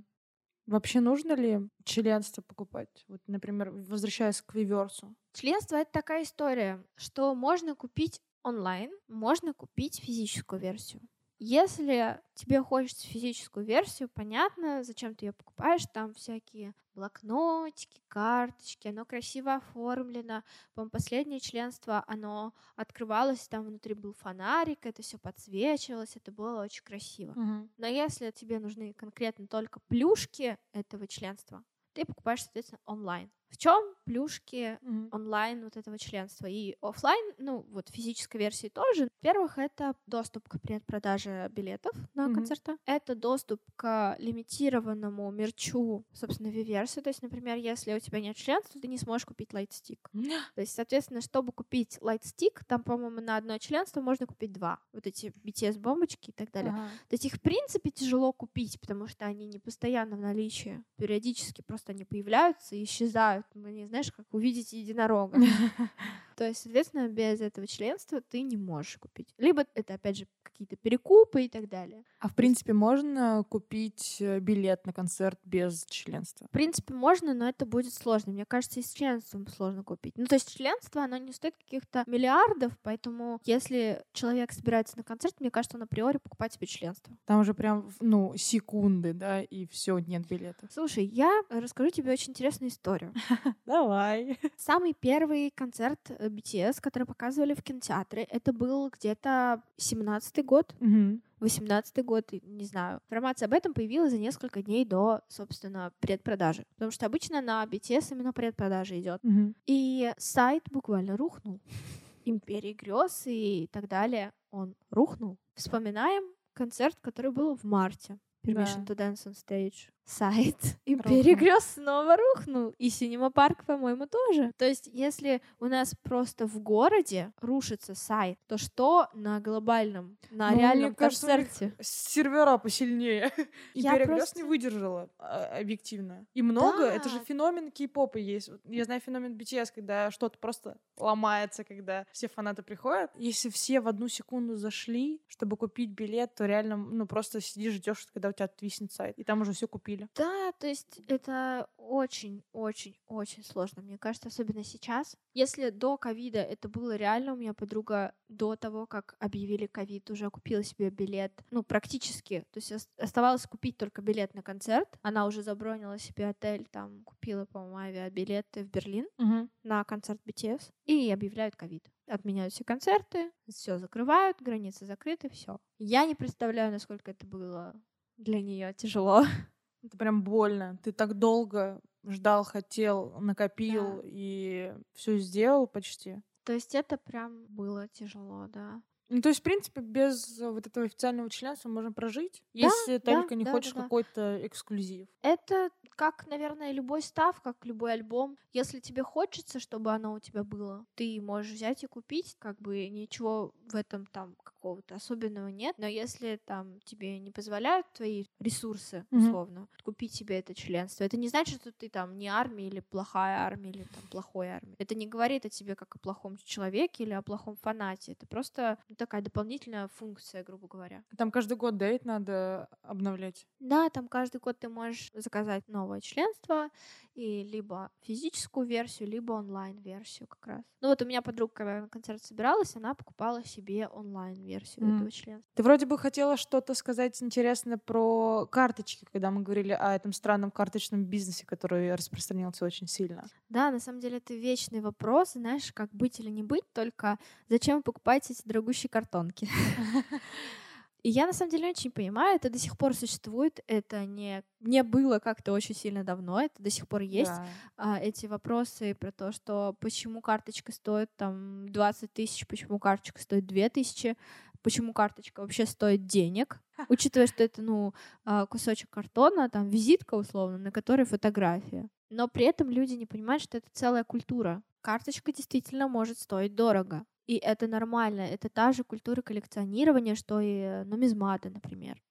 Вообще 0.65 0.99
нужно 0.99 1.33
ли 1.33 1.61
членство 1.85 2.41
покупать? 2.41 3.05
Вот, 3.07 3.21
например, 3.27 3.71
возвращаясь 3.71 4.41
к 4.41 4.53
Виверсу. 4.53 5.15
Членство— 5.31 5.75
это 5.77 5.91
такая 5.91 6.23
история, 6.23 6.83
что 6.95 7.33
можно 7.35 7.73
купить 7.73 8.21
онлайн, 8.43 8.91
можно 9.07 9.53
купить 9.53 10.01
физическую 10.01 10.59
версию. 10.59 11.01
Если 11.39 12.19
тебе 12.33 12.63
хочется 12.63 13.07
физическую 13.07 13.65
версию, 13.65 14.09
понятно, 14.09 14.83
зачем 14.83 15.13
ты 15.13 15.25
ее 15.27 15.33
покупаешь. 15.33 15.85
Там 15.93 16.13
всякие 16.13 16.73
блокнотики, 16.95 18.01
карточки, 18.07 18.87
оно 18.87 19.05
красиво 19.05 19.55
оформлено. 19.55 20.43
По-моему, 20.73 20.89
последнее 20.89 21.39
членство, 21.39 22.03
оно 22.07 22.53
открывалось, 22.75 23.47
там 23.47 23.65
внутри 23.65 23.93
был 23.93 24.13
фонарик, 24.13 24.85
это 24.85 25.03
все 25.03 25.19
подсвечивалось, 25.19 26.15
это 26.15 26.31
было 26.31 26.63
очень 26.63 26.83
красиво. 26.83 27.31
Угу. 27.31 27.69
Но 27.77 27.87
если 27.87 28.31
тебе 28.31 28.59
нужны 28.59 28.93
конкретно 28.93 29.47
только 29.47 29.79
плюшки 29.87 30.57
этого 30.73 31.07
членства, 31.07 31.63
ты 31.93 32.03
покупаешь, 32.05 32.43
соответственно, 32.43 32.81
онлайн. 32.85 33.31
В 33.49 33.57
чем 33.57 33.81
плюшки 34.05 34.77
mm-hmm. 34.81 35.09
онлайн 35.11 35.63
вот 35.63 35.77
этого 35.77 35.97
членства 35.97 36.47
и 36.47 36.75
офлайн, 36.81 37.33
ну 37.37 37.65
вот 37.69 37.89
физической 37.89 38.37
версии 38.37 38.67
тоже. 38.67 39.09
Во-первых, 39.21 39.57
это 39.57 39.95
доступ 40.05 40.47
к 40.47 40.59
предпродаже 40.61 41.49
билетов 41.51 41.93
на 42.13 42.27
mm-hmm. 42.27 42.33
концерты, 42.33 42.77
это 42.85 43.15
доступ 43.15 43.61
к 43.75 44.15
лимитированному 44.19 45.29
мерчу, 45.31 46.05
собственно, 46.13 46.47
Виверсы. 46.47 47.01
То 47.01 47.09
есть, 47.09 47.21
например, 47.21 47.57
если 47.57 47.93
у 47.93 47.99
тебя 47.99 48.21
нет 48.21 48.35
членства, 48.35 48.79
ты 48.79 48.87
не 48.87 48.97
сможешь 48.97 49.25
купить 49.25 49.53
лайтстик. 49.53 50.09
Mm-hmm. 50.13 50.39
То 50.55 50.61
есть, 50.61 50.73
соответственно, 50.73 51.21
чтобы 51.21 51.51
купить 51.51 51.97
лайтстик, 52.01 52.63
там, 52.65 52.83
по-моему, 52.83 53.21
на 53.21 53.37
одно 53.37 53.57
членство 53.57 54.01
можно 54.01 54.25
купить 54.25 54.53
два. 54.53 54.79
Вот 54.93 55.05
эти 55.05 55.33
BTS-бомбочки 55.43 56.29
и 56.29 56.33
так 56.33 56.51
далее. 56.51 56.71
Uh-huh. 56.71 56.89
То 57.09 57.13
есть 57.13 57.25
их, 57.25 57.33
в 57.33 57.41
принципе, 57.41 57.89
тяжело 57.89 58.31
купить, 58.31 58.79
потому 58.79 59.07
что 59.07 59.25
они 59.25 59.45
не 59.45 59.59
постоянно 59.59 60.15
в 60.15 60.19
наличии. 60.19 60.83
Периодически 60.97 61.61
просто 61.61 61.91
они 61.91 62.05
появляются 62.05 62.75
и 62.75 62.83
исчезают 62.83 63.36
Мы 63.53 63.71
не 63.71 63.85
знаешь, 63.85 64.11
как 64.11 64.25
увидеть 64.31 64.73
единорога. 64.73 65.37
То 66.35 66.47
есть, 66.47 66.61
соответственно, 66.61 67.07
без 67.07 67.41
этого 67.41 67.65
членства 67.67 68.21
ты 68.21 68.41
не 68.41 68.57
можешь 68.57 68.97
купить. 68.97 69.33
Либо 69.37 69.65
это, 69.73 69.95
опять 69.95 70.17
же, 70.17 70.27
какие-то 70.57 70.75
перекупы 70.75 71.43
и 71.43 71.49
так 71.49 71.69
далее. 71.69 72.03
А 72.19 72.29
в 72.29 72.35
принципе 72.35 72.73
можно 72.73 73.45
купить 73.47 74.17
э, 74.19 74.39
билет 74.39 74.85
на 74.85 74.93
концерт 74.93 75.39
без 75.45 75.85
членства? 75.85 76.47
В 76.47 76.51
принципе 76.51 76.93
можно, 76.93 77.33
но 77.33 77.47
это 77.47 77.65
будет 77.65 77.93
сложно. 77.93 78.31
Мне 78.33 78.45
кажется, 78.45 78.79
и 78.79 78.83
с 78.83 78.91
членством 78.91 79.47
сложно 79.47 79.83
купить. 79.83 80.13
Ну, 80.17 80.25
то 80.25 80.35
есть 80.35 80.57
членство, 80.57 81.03
оно 81.03 81.17
не 81.17 81.31
стоит 81.31 81.55
каких-то 81.57 82.03
миллиардов, 82.07 82.73
поэтому 82.81 83.39
если 83.45 84.03
человек 84.13 84.51
собирается 84.51 84.97
на 84.97 85.03
концерт, 85.03 85.35
мне 85.39 85.51
кажется, 85.51 85.77
он 85.77 85.83
априори 85.83 86.17
покупать 86.17 86.53
себе 86.53 86.65
членство. 86.65 87.15
Там 87.25 87.41
уже 87.41 87.53
прям, 87.53 87.91
ну, 87.99 88.35
секунды, 88.35 89.13
да, 89.13 89.41
и 89.41 89.67
все, 89.67 89.99
нет 89.99 90.27
билета. 90.27 90.67
Слушай, 90.71 91.05
я 91.05 91.43
расскажу 91.49 91.91
тебе 91.91 92.11
очень 92.11 92.31
интересную 92.31 92.71
историю. 92.71 93.13
Давай. 93.65 94.39
Самый 94.57 94.93
первый 94.93 95.51
концерт 95.51 95.99
э, 96.09 96.29
BTS, 96.29 96.81
который 96.81 97.03
показывали 97.03 97.53
в 97.53 97.61
кинотеатре. 97.61 98.23
Это 98.23 98.53
был 98.53 98.89
где-то 98.89 99.61
17-й 99.77 100.46
год. 100.47 100.75
Угу. 100.79 101.19
18 101.39 102.03
год, 102.03 102.31
не 102.41 102.65
знаю. 102.65 102.99
Информация 103.09 103.45
об 103.45 103.53
этом 103.53 103.73
появилась 103.73 104.11
за 104.11 104.17
несколько 104.17 104.63
дней 104.63 104.85
до, 104.85 105.21
собственно, 105.27 105.93
предпродажи. 105.99 106.65
Потому 106.75 106.91
что 106.91 107.05
обычно 107.05 107.41
на 107.41 107.63
BTS 107.65 108.13
именно 108.13 108.33
предпродажа 108.33 108.99
идет. 108.99 109.23
Угу. 109.23 109.53
И 109.67 110.11
сайт 110.17 110.63
буквально 110.71 111.15
рухнул. 111.15 111.59
Империи 112.25 112.73
грез 112.73 113.23
и 113.25 113.69
так 113.71 113.87
далее. 113.87 114.33
Он 114.51 114.75
рухнул. 114.89 115.37
Вспоминаем 115.53 116.23
концерт, 116.53 116.97
который 117.01 117.31
был 117.31 117.55
в 117.55 117.63
марте. 117.63 118.17
Permission 118.43 118.85
да. 118.85 118.93
to 118.93 118.97
Dance 118.97 119.27
on 119.27 119.33
Stage 119.33 119.89
сайт 120.07 120.55
и 120.85 120.95
перегрез 120.95 121.63
снова 121.75 122.15
рухнул. 122.15 122.73
И 122.77 122.89
Синема 122.89 123.29
Парк, 123.29 123.65
по-моему, 123.65 124.07
тоже. 124.07 124.53
То 124.57 124.65
есть, 124.65 124.89
если 124.91 125.41
у 125.59 125.65
нас 125.65 125.93
просто 126.03 126.47
в 126.47 126.59
городе 126.59 127.33
рушится 127.41 127.93
сайт, 127.93 128.39
то 128.47 128.57
что 128.57 129.07
на 129.13 129.39
глобальном, 129.39 130.17
на 130.31 130.51
ну, 130.51 130.57
реальном 130.57 130.95
концерте? 130.95 131.75
сервера 131.81 132.57
посильнее. 132.57 133.31
И 133.73 133.81
перегрез 133.81 134.07
просто... 134.07 134.39
не 134.39 134.43
выдержала 134.43 135.09
а, 135.19 135.59
объективно. 135.59 136.25
И 136.33 136.41
много. 136.41 136.87
Да. 136.87 136.93
Это 136.93 137.09
же 137.09 137.19
феномен 137.19 137.71
кей-попа 137.71 138.17
есть. 138.17 138.49
Я 138.65 138.85
знаю 138.85 139.01
феномен 139.01 139.35
BTS, 139.35 139.71
когда 139.75 140.09
что-то 140.11 140.37
просто 140.39 140.77
ломается, 140.97 141.63
когда 141.63 142.05
все 142.11 142.27
фанаты 142.27 142.63
приходят. 142.63 143.11
Если 143.15 143.49
все 143.49 143.81
в 143.81 143.87
одну 143.87 144.07
секунду 144.07 144.55
зашли, 144.55 145.21
чтобы 145.27 145.57
купить 145.57 145.91
билет, 145.91 146.33
то 146.35 146.45
реально, 146.45 146.77
ну, 146.77 147.05
просто 147.05 147.41
сидишь, 147.41 147.73
ждешь, 147.73 148.07
когда 148.13 148.29
у 148.29 148.31
тебя 148.31 148.45
отвиснет 148.45 148.91
сайт. 148.91 149.17
И 149.17 149.23
там 149.23 149.41
уже 149.41 149.51
все 149.51 149.67
купили 149.67 149.96
автомобиля. 149.97 150.09
Да, 150.15 150.51
то 150.59 150.67
есть 150.67 151.01
это 151.07 151.67
очень-очень-очень 151.77 153.43
сложно, 153.43 153.81
мне 153.81 153.97
кажется, 153.97 154.29
особенно 154.29 154.63
сейчас. 154.63 155.15
Если 155.33 155.69
до 155.69 155.97
ковида 155.97 156.39
это 156.39 156.69
было 156.69 156.95
реально, 156.95 157.33
у 157.33 157.37
меня 157.37 157.53
подруга 157.53 158.13
до 158.27 158.55
того, 158.55 158.85
как 158.85 159.15
объявили 159.19 159.67
ковид, 159.67 160.09
уже 160.09 160.29
купила 160.29 160.63
себе 160.63 160.89
билет, 160.89 161.43
ну, 161.51 161.63
практически, 161.63 162.45
то 162.51 162.59
есть 162.59 162.89
оставалось 162.97 163.45
купить 163.45 163.77
только 163.77 164.01
билет 164.01 164.33
на 164.33 164.43
концерт. 164.43 164.97
Она 165.01 165.25
уже 165.25 165.43
забронила 165.43 165.97
себе 165.97 166.27
отель, 166.29 166.65
там, 166.71 167.03
купила, 167.03 167.45
по-моему, 167.45 167.77
авиабилеты 167.77 168.63
в 168.63 168.69
Берлин 168.69 169.07
угу. 169.17 169.49
на 169.63 169.83
концерт 169.83 170.19
BTS, 170.25 170.71
и 170.85 171.11
объявляют 171.11 171.55
ковид 171.55 171.89
отменяют 172.09 172.53
все 172.53 172.63
концерты, 172.63 173.33
все 173.49 173.77
закрывают, 173.79 174.41
границы 174.41 174.85
закрыты, 174.85 175.29
все. 175.29 175.59
Я 175.77 176.05
не 176.05 176.15
представляю, 176.15 176.71
насколько 176.71 177.11
это 177.11 177.27
было 177.27 177.75
для 178.17 178.41
нее 178.41 178.73
тяжело. 178.73 179.23
Это 179.87 179.97
прям 179.97 180.23
больно. 180.23 180.77
Ты 180.83 180.91
так 180.91 181.13
долго 181.13 181.81
ждал, 182.05 182.43
хотел, 182.43 183.19
накопил 183.19 183.97
да. 183.97 184.01
и 184.03 184.73
все 184.93 185.17
сделал 185.17 185.67
почти. 185.67 186.21
То 186.43 186.53
есть 186.53 186.75
это 186.75 186.97
прям 186.97 187.45
было 187.47 187.87
тяжело, 187.87 188.47
да. 188.47 188.81
Ну, 189.09 189.21
то 189.21 189.29
есть, 189.29 189.39
в 189.39 189.43
принципе, 189.43 189.79
без 189.79 190.37
вот 190.39 190.67
этого 190.67 190.85
официального 190.85 191.29
членства 191.29 191.69
можно 191.69 191.93
прожить, 191.93 192.43
да, 192.53 192.59
если 192.59 192.97
да, 192.97 193.13
только 193.13 193.35
не 193.35 193.45
да, 193.45 193.51
хочешь 193.51 193.71
да, 193.71 193.83
какой-то 193.83 194.45
эксклюзив. 194.45 195.07
Это 195.21 195.69
как, 195.95 196.27
наверное, 196.27 196.71
любой 196.71 197.01
став, 197.01 197.41
как 197.41 197.65
любой 197.65 197.93
альбом. 197.93 198.37
Если 198.51 198.79
тебе 198.79 199.03
хочется, 199.03 199.59
чтобы 199.59 199.93
оно 199.93 200.13
у 200.13 200.19
тебя 200.19 200.43
было, 200.43 200.85
ты 200.95 201.21
можешь 201.21 201.53
взять 201.53 201.83
и 201.83 201.87
купить, 201.87 202.35
как 202.37 202.59
бы 202.59 202.87
ничего 202.89 203.53
в 203.71 203.75
этом 203.75 204.05
там 204.07 204.35
какого-то 204.67 204.95
особенного 204.95 205.47
нет. 205.47 205.75
Но 205.77 205.87
если 205.87 206.39
там 206.45 206.79
тебе 206.81 207.19
не 207.19 207.31
позволяют 207.31 207.87
твои 207.93 208.25
ресурсы, 208.39 209.05
условно, 209.11 209.59
mm-hmm. 209.59 209.83
купить 209.83 210.13
себе 210.13 210.39
это 210.39 210.53
членство, 210.53 211.03
это 211.03 211.17
не 211.17 211.29
значит, 211.29 211.61
что 211.61 211.71
ты 211.71 211.89
там 211.89 212.17
не 212.17 212.27
армия 212.27 212.67
или 212.67 212.81
плохая 212.81 213.39
армия 213.39 213.69
или 213.69 213.83
там 213.83 214.03
плохой 214.11 214.49
армия. 214.49 214.75
Это 214.77 214.95
не 214.95 215.07
говорит 215.07 215.45
о 215.45 215.49
тебе 215.49 215.75
как 215.75 215.95
о 215.95 215.99
плохом 215.99 216.37
человеке 216.43 217.03
или 217.03 217.13
о 217.13 217.21
плохом 217.21 217.55
фанате. 217.55 218.11
Это 218.11 218.27
просто 218.27 218.77
такая 218.97 219.21
дополнительная 219.21 219.87
функция, 219.87 220.43
грубо 220.43 220.67
говоря. 220.67 221.03
Там 221.17 221.31
каждый 221.31 221.55
год, 221.57 221.77
да, 221.77 221.87
надо 222.03 222.67
обновлять? 222.81 223.47
Да, 223.59 223.89
там 223.89 224.07
каждый 224.07 224.41
год 224.41 224.59
ты 224.59 224.67
можешь 224.67 225.09
заказать 225.13 225.67
новое 225.67 226.01
членство, 226.01 226.69
и 227.17 227.43
либо 227.43 227.89
физическую 228.01 228.67
версию, 228.67 229.09
либо 229.09 229.33
онлайн-версию 229.33 230.27
как 230.27 230.45
раз. 230.45 230.63
Ну 230.81 230.89
вот 230.89 231.01
у 231.01 231.05
меня 231.05 231.23
подруга, 231.23 231.51
когда 231.51 231.81
на 231.81 231.89
концерт 231.89 232.23
собиралась, 232.23 232.75
она 232.75 232.93
покупала 232.93 233.43
себе 233.43 233.87
онлайн-версию 233.87 234.85
mm. 234.85 234.95
этого 234.95 235.11
членства. 235.11 235.51
Ты 235.55 235.63
вроде 235.63 235.87
бы 235.87 235.97
хотела 235.97 236.37
что-то 236.37 236.75
сказать 236.75 237.21
интересное 237.23 237.77
про 237.77 238.45
карточки, 238.45 239.05
когда 239.11 239.31
мы 239.31 239.41
говорили 239.41 239.71
о 239.71 239.95
этом 239.95 240.13
странном 240.13 240.51
карточном 240.51 241.05
бизнесе, 241.05 241.43
который 241.47 241.95
распространился 241.95 242.65
очень 242.65 242.87
сильно. 242.87 243.25
Да, 243.49 243.71
на 243.71 243.79
самом 243.79 243.99
деле 243.99 244.17
это 244.17 244.35
вечный 244.35 244.81
вопрос, 244.81 245.33
знаешь, 245.33 245.73
как 245.73 245.89
быть 245.91 246.19
или 246.19 246.29
не 246.29 246.43
быть, 246.43 246.71
только 246.71 247.17
зачем 247.49 247.77
вы 247.77 247.81
покупаете 247.81 248.33
эти 248.33 248.43
дорогущие 248.45 248.91
картонки? 248.91 249.49
И 251.07 251.09
я 251.09 251.25
на 251.25 251.31
самом 251.31 251.51
деле 251.51 251.69
очень 251.69 251.89
понимаю, 251.89 252.35
это 252.35 252.49
до 252.49 252.59
сих 252.59 252.77
пор 252.77 252.93
существует, 252.93 253.61
это 253.67 254.05
не, 254.05 254.43
не 254.59 254.83
было 254.83 255.19
как-то 255.19 255.53
очень 255.53 255.73
сильно 255.73 256.03
давно, 256.03 256.41
это 256.41 256.61
до 256.61 256.69
сих 256.69 256.85
пор 256.85 256.99
есть. 256.99 257.31
Да. 257.31 257.47
А, 257.77 257.97
эти 257.97 258.25
вопросы 258.25 258.93
про 258.93 259.13
то, 259.13 259.31
что 259.31 259.77
почему 259.79 260.19
карточка 260.19 260.73
стоит 260.73 261.09
там 261.15 261.69
20 261.69 262.11
тысяч, 262.11 262.45
почему 262.45 262.77
карточка 262.77 263.21
стоит 263.21 263.45
2 263.45 263.69
тысячи, 263.69 264.17
почему 264.61 264.91
карточка 264.91 265.39
вообще 265.39 265.65
стоит 265.65 266.07
денег, 266.07 266.59
учитывая, 266.89 267.27
что 267.27 267.41
это, 267.41 267.61
ну, 267.61 267.93
а, 268.25 268.45
кусочек 268.45 268.89
картона, 268.89 269.49
там, 269.49 269.69
визитка 269.69 270.15
условно, 270.15 270.57
на 270.57 270.73
которой 270.73 271.05
фотография. 271.05 271.87
Но 272.09 272.27
при 272.27 272.43
этом 272.43 272.69
люди 272.69 272.95
не 272.95 273.05
понимают, 273.05 273.41
что 273.41 273.59
это 273.59 273.67
целая 273.71 274.03
культура. 274.03 274.61
Карточка 274.81 275.31
действительно 275.31 275.87
может 275.87 276.19
стоить 276.19 276.53
дорого. 276.53 277.05
И 277.27 277.35
это 277.37 277.67
нормально. 277.67 278.21
Это 278.21 278.49
та 278.49 278.71
же 278.71 278.83
культура 278.83 279.21
коллекционирования, 279.21 280.15
что 280.15 280.39
и 280.39 280.83
нумизматы, 280.85 281.49
например. 281.49 282.01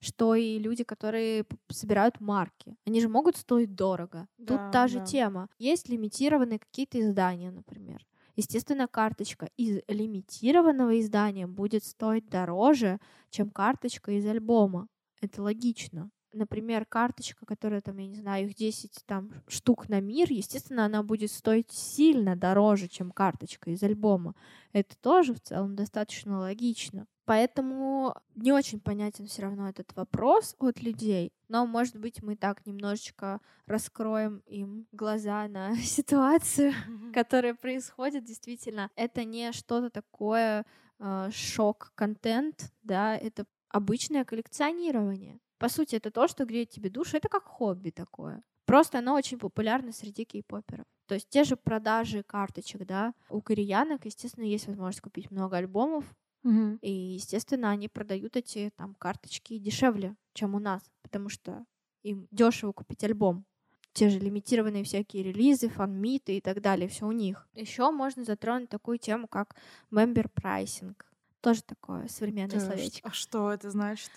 Что 0.00 0.34
и 0.34 0.58
люди, 0.58 0.84
которые 0.84 1.46
собирают 1.70 2.20
марки. 2.20 2.76
Они 2.86 3.00
же 3.00 3.08
могут 3.08 3.36
стоить 3.36 3.74
дорого. 3.74 4.28
Тут 4.46 4.58
Да, 4.58 4.70
та 4.70 4.88
же 4.88 4.98
да. 4.98 5.04
тема. 5.06 5.48
Есть 5.58 5.88
лимитированные 5.88 6.58
какие-то 6.58 7.00
издания, 7.00 7.50
например. 7.50 8.04
Естественно, 8.36 8.88
карточка 8.88 9.48
из 9.56 9.80
лимитированного 9.88 11.00
издания 11.00 11.46
будет 11.46 11.84
стоить 11.84 12.28
дороже, 12.28 12.98
чем 13.30 13.50
карточка 13.50 14.12
из 14.12 14.26
альбома. 14.26 14.88
Это 15.20 15.42
логично. 15.42 16.10
Например, 16.34 16.84
карточка, 16.84 17.46
которая 17.46 17.80
там, 17.80 17.96
я 17.98 18.06
не 18.06 18.16
знаю, 18.16 18.48
их 18.48 18.54
10 18.54 19.04
там 19.06 19.30
штук 19.46 19.88
на 19.88 20.00
мир, 20.00 20.30
естественно, 20.30 20.84
она 20.84 21.02
будет 21.02 21.30
стоить 21.30 21.70
сильно 21.70 22.36
дороже, 22.36 22.88
чем 22.88 23.10
карточка 23.10 23.70
из 23.70 23.82
альбома. 23.82 24.34
Это 24.72 24.96
тоже 24.98 25.32
в 25.32 25.40
целом 25.40 25.76
достаточно 25.76 26.38
логично. 26.38 27.06
Поэтому 27.24 28.14
не 28.34 28.52
очень 28.52 28.80
понятен 28.80 29.26
все 29.26 29.42
равно 29.42 29.68
этот 29.68 29.94
вопрос 29.96 30.54
от 30.58 30.82
людей. 30.82 31.32
Но, 31.48 31.66
может 31.66 31.96
быть, 31.96 32.22
мы 32.22 32.36
так 32.36 32.66
немножечко 32.66 33.40
раскроем 33.66 34.42
им 34.46 34.86
глаза 34.92 35.48
на 35.48 35.76
ситуацию, 35.78 36.74
которая 37.14 37.54
происходит. 37.54 38.24
Действительно, 38.24 38.90
это 38.94 39.24
не 39.24 39.52
что-то 39.52 39.88
такое 39.88 40.66
э, 40.98 41.30
шок-контент, 41.32 42.72
да, 42.82 43.16
это 43.16 43.46
обычное 43.70 44.24
коллекционирование. 44.24 45.40
По 45.58 45.68
сути, 45.68 45.96
это 45.96 46.10
то, 46.10 46.28
что 46.28 46.44
греет 46.44 46.70
тебе 46.70 46.90
душу. 46.90 47.16
Это 47.16 47.28
как 47.28 47.44
хобби 47.44 47.90
такое. 47.90 48.42
Просто 48.66 48.98
оно 48.98 49.14
очень 49.14 49.38
популярно 49.38 49.92
среди 49.92 50.24
кей-поперов. 50.24 50.86
То 51.06 51.14
есть 51.14 51.28
те 51.28 51.44
же 51.44 51.56
продажи 51.56 52.22
карточек, 52.22 52.86
да, 52.86 53.12
у 53.28 53.40
кореянок, 53.42 54.06
естественно, 54.06 54.44
есть 54.44 54.66
возможность 54.66 55.02
купить 55.02 55.30
много 55.30 55.58
альбомов, 55.58 56.04
Мгм. 56.42 56.78
и, 56.82 56.90
естественно, 56.90 57.70
они 57.70 57.88
продают 57.88 58.36
эти 58.36 58.70
там 58.76 58.94
карточки 58.94 59.58
дешевле, 59.58 60.16
чем 60.32 60.54
у 60.54 60.58
нас, 60.58 60.82
потому 61.02 61.28
что 61.28 61.64
им 62.02 62.26
дешево 62.30 62.72
купить 62.72 63.04
альбом. 63.04 63.44
Те 63.92 64.08
же 64.10 64.18
лимитированные 64.18 64.82
всякие 64.82 65.22
релизы, 65.22 65.68
фанмиты 65.68 66.36
и 66.38 66.40
так 66.40 66.60
далее, 66.60 66.88
все 66.88 67.06
у 67.06 67.12
них. 67.12 67.46
Еще 67.54 67.90
можно 67.90 68.24
затронуть 68.24 68.68
такую 68.70 68.98
тему, 68.98 69.28
как 69.28 69.54
member 69.92 70.26
pricing. 70.34 70.96
Тоже 71.42 71.62
такое 71.62 72.08
современное 72.08 72.58
ш- 72.60 72.66
словечко. 72.66 73.08
А 73.08 73.12
что 73.12 73.52
это 73.52 73.70
значит? 73.70 74.10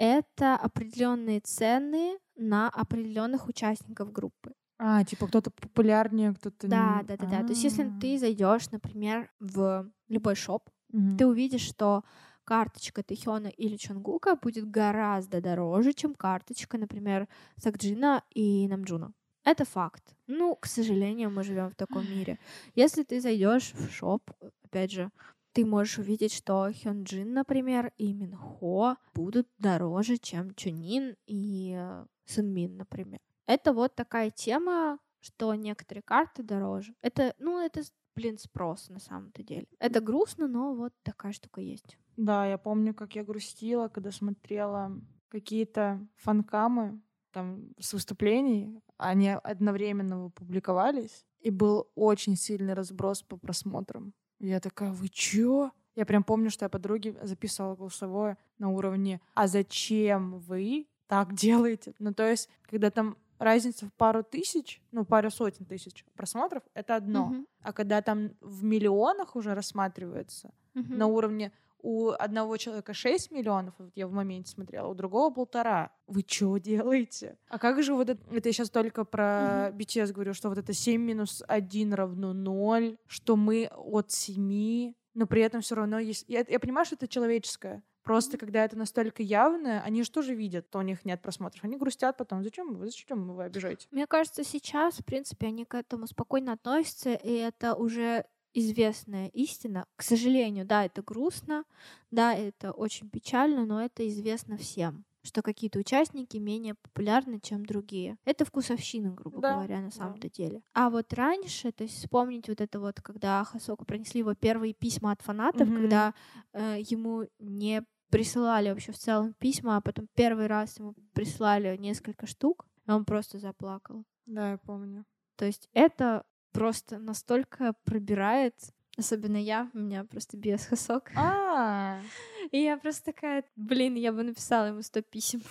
Это 0.00 0.56
определенные 0.56 1.40
цены 1.40 2.18
на 2.34 2.70
определенных 2.70 3.48
участников 3.48 4.10
группы. 4.12 4.54
А, 4.78 5.04
типа 5.04 5.26
кто-то 5.26 5.50
популярнее, 5.50 6.32
кто-то... 6.32 6.68
Да, 6.68 7.02
да, 7.06 7.18
да, 7.18 7.26
да. 7.26 7.42
То 7.42 7.50
есть, 7.50 7.64
если 7.64 7.82
А. 7.84 8.00
ты 8.00 8.18
зайдешь, 8.18 8.70
например, 8.70 9.30
в 9.40 9.86
любой 10.08 10.34
шоп, 10.36 10.70
Мгм. 10.92 11.18
ты 11.18 11.26
увидишь, 11.26 11.60
что 11.68 12.02
карточка 12.44 13.02
Тэхёна 13.02 13.48
или 13.48 13.76
Чонгука 13.76 14.36
будет 14.36 14.70
гораздо 14.70 15.42
дороже, 15.42 15.92
чем 15.92 16.14
карточка, 16.14 16.78
например, 16.78 17.28
Сакджина 17.58 18.22
и 18.34 18.66
Намджуна. 18.68 19.12
Это 19.44 19.64
факт. 19.66 20.14
Ну, 20.26 20.56
к 20.56 20.66
сожалению, 20.66 21.30
мы 21.30 21.42
живем 21.44 21.68
в 21.68 21.74
таком 21.74 22.08
мире. 22.10 22.38
Если 22.74 23.02
ты 23.02 23.20
зайдешь 23.20 23.72
в 23.74 23.90
шоп, 23.90 24.22
опять 24.64 24.92
же, 24.92 25.10
ты 25.52 25.64
можешь 25.64 25.98
увидеть, 25.98 26.32
что 26.32 26.70
Хёнджин, 26.72 27.32
например, 27.32 27.92
и 27.98 28.12
Минхо 28.12 28.96
будут 29.14 29.48
дороже, 29.58 30.16
чем 30.16 30.54
Чунин 30.54 31.16
и 31.26 31.74
э, 31.76 32.06
Сунмин, 32.24 32.76
например. 32.76 33.20
Это 33.46 33.72
вот 33.72 33.94
такая 33.94 34.30
тема, 34.30 34.98
что 35.20 35.54
некоторые 35.54 36.02
карты 36.02 36.42
дороже. 36.42 36.94
Это, 37.02 37.34
ну, 37.38 37.58
это, 37.58 37.82
блин, 38.14 38.38
спрос 38.38 38.88
на 38.88 39.00
самом-то 39.00 39.42
деле. 39.42 39.66
Это 39.78 40.00
грустно, 40.00 40.46
но 40.46 40.74
вот 40.74 40.92
такая 41.02 41.32
штука 41.32 41.60
есть. 41.60 41.98
Да, 42.16 42.46
я 42.46 42.58
помню, 42.58 42.94
как 42.94 43.16
я 43.16 43.24
грустила, 43.24 43.88
когда 43.88 44.12
смотрела 44.12 44.92
какие-то 45.28 46.06
фанкамы 46.16 47.00
там 47.32 47.72
с 47.78 47.92
выступлений. 47.92 48.80
Они 48.96 49.30
одновременно 49.30 50.30
публиковались, 50.30 51.24
и 51.40 51.50
был 51.50 51.88
очень 51.94 52.36
сильный 52.36 52.74
разброс 52.74 53.22
по 53.22 53.36
просмотрам. 53.36 54.12
Я 54.40 54.60
такая, 54.60 54.90
вы 54.90 55.08
чё? 55.08 55.70
Я 55.96 56.06
прям 56.06 56.24
помню, 56.24 56.50
что 56.50 56.64
я 56.64 56.68
подруге 56.68 57.14
записывала 57.22 57.76
голосовое 57.76 58.36
на 58.58 58.70
уровне 58.70 59.20
«А 59.34 59.46
зачем 59.46 60.38
вы 60.38 60.86
так 61.08 61.34
делаете?» 61.34 61.94
Ну, 61.98 62.14
то 62.14 62.28
есть, 62.28 62.48
когда 62.62 62.90
там 62.90 63.16
разница 63.38 63.86
в 63.86 63.92
пару 63.94 64.22
тысяч, 64.22 64.82
ну, 64.92 65.04
пару 65.04 65.30
сотен 65.30 65.64
тысяч 65.64 66.04
просмотров, 66.14 66.62
это 66.74 66.96
одно. 66.96 67.26
Мгм. 67.26 67.46
А 67.62 67.72
когда 67.72 68.00
там 68.02 68.30
в 68.40 68.64
миллионах 68.64 69.36
уже 69.36 69.54
рассматривается, 69.54 70.52
Мгм. 70.74 70.98
на 70.98 71.06
уровне 71.06 71.52
у 71.82 72.10
одного 72.10 72.56
человека 72.56 72.94
6 72.94 73.30
миллионов, 73.30 73.74
вот 73.78 73.90
я 73.94 74.06
в 74.06 74.12
моменте 74.12 74.50
смотрела, 74.50 74.88
у 74.88 74.94
другого 74.94 75.32
полтора. 75.32 75.92
Вы 76.06 76.24
что 76.26 76.58
делаете? 76.58 77.36
А 77.48 77.58
как 77.58 77.82
же 77.82 77.94
вот 77.94 78.10
это, 78.10 78.22
это 78.34 78.48
я 78.48 78.52
сейчас 78.52 78.70
только 78.70 79.04
про 79.04 79.70
BTS 79.70 80.12
говорю, 80.12 80.34
что 80.34 80.48
вот 80.48 80.58
это 80.58 80.72
7 80.72 81.00
минус 81.00 81.42
1 81.46 81.94
равно 81.94 82.32
0, 82.32 82.98
что 83.06 83.36
мы 83.36 83.70
от 83.74 84.10
7, 84.10 84.94
но 85.14 85.26
при 85.26 85.42
этом 85.42 85.60
все 85.60 85.74
равно 85.74 85.98
есть... 85.98 86.24
Я, 86.28 86.44
я 86.48 86.60
понимаю, 86.60 86.84
что 86.86 86.94
это 86.94 87.08
человеческое. 87.08 87.82
Просто 88.02 88.38
когда 88.38 88.64
это 88.64 88.78
настолько 88.78 89.22
явное, 89.22 89.82
они 89.82 90.02
же 90.02 90.10
тоже 90.10 90.34
видят, 90.34 90.66
что 90.68 90.78
у 90.78 90.82
них 90.82 91.04
нет 91.04 91.20
просмотров. 91.20 91.62
Они 91.64 91.76
грустят 91.76 92.16
потом. 92.16 92.42
Зачем 92.42 92.74
вы, 92.74 92.86
зачем 92.86 93.34
вы 93.34 93.44
обижаете? 93.44 93.86
Мне 93.90 94.06
кажется, 94.06 94.42
сейчас, 94.42 94.98
в 94.98 95.04
принципе, 95.04 95.48
они 95.48 95.64
к 95.64 95.74
этому 95.74 96.06
спокойно 96.06 96.52
относятся, 96.52 97.12
и 97.12 97.32
это 97.32 97.74
уже 97.74 98.24
известная 98.54 99.28
истина. 99.28 99.86
К 99.96 100.02
сожалению, 100.02 100.64
да, 100.66 100.84
это 100.84 101.02
грустно, 101.02 101.64
да, 102.10 102.34
это 102.34 102.72
очень 102.72 103.08
печально, 103.08 103.64
но 103.66 103.82
это 103.82 104.06
известно 104.08 104.56
всем 104.56 105.04
что 105.22 105.42
какие-то 105.42 105.78
участники 105.78 106.38
менее 106.38 106.74
популярны, 106.74 107.40
чем 107.40 107.66
другие. 107.66 108.16
Это 108.24 108.44
вкусовщина, 108.44 109.12
грубо 109.12 109.40
Да, 109.40 109.54
говоря, 109.54 109.80
на 109.80 109.90
да. 109.90 109.90
самом-то 109.90 110.30
деле. 110.30 110.62
А 110.72 110.88
вот 110.90 111.12
раньше, 111.12 111.72
то 111.72 111.84
есть 111.84 111.98
вспомнить 111.98 112.48
вот 112.48 112.60
это 112.60 112.80
вот, 112.80 113.00
когда 113.02 113.44
Хасоку 113.44 113.84
принесли 113.84 114.20
его 114.20 114.34
первые 114.34 114.72
письма 114.72 115.12
от 115.12 115.20
фанатов, 115.20 115.68
Мгм. 115.68 115.76
когда 115.76 116.14
э, 116.52 116.78
ему 116.80 117.26
не 117.38 117.82
присылали 118.08 118.70
вообще 118.70 118.92
в 118.92 118.98
целом 118.98 119.34
письма, 119.38 119.76
а 119.76 119.80
потом 119.80 120.08
первый 120.14 120.46
раз 120.46 120.78
ему 120.78 120.94
прислали 121.12 121.76
несколько 121.76 122.26
штук, 122.26 122.66
и 122.86 122.90
он 122.90 123.04
просто 123.04 123.38
заплакал. 123.38 124.04
Да, 124.26 124.52
я 124.52 124.58
помню. 124.58 125.04
То 125.36 125.44
есть 125.44 125.68
это 125.72 126.24
просто 126.52 126.98
настолько 126.98 127.74
пробирает, 127.84 128.54
особенно 128.96 129.36
я, 129.36 129.70
у 129.74 129.78
меня 129.78 130.04
просто 130.04 130.36
биос 130.36 130.66
Хасок. 130.66 131.12
А, 131.16 132.00
И 132.50 132.58
я 132.62 132.76
просто 132.76 133.12
такая, 133.12 133.44
блин, 133.56 133.94
я 133.94 134.12
бы 134.12 134.22
написала 134.22 134.66
ему 134.66 134.82
100 134.82 135.02
писем, 135.02 135.42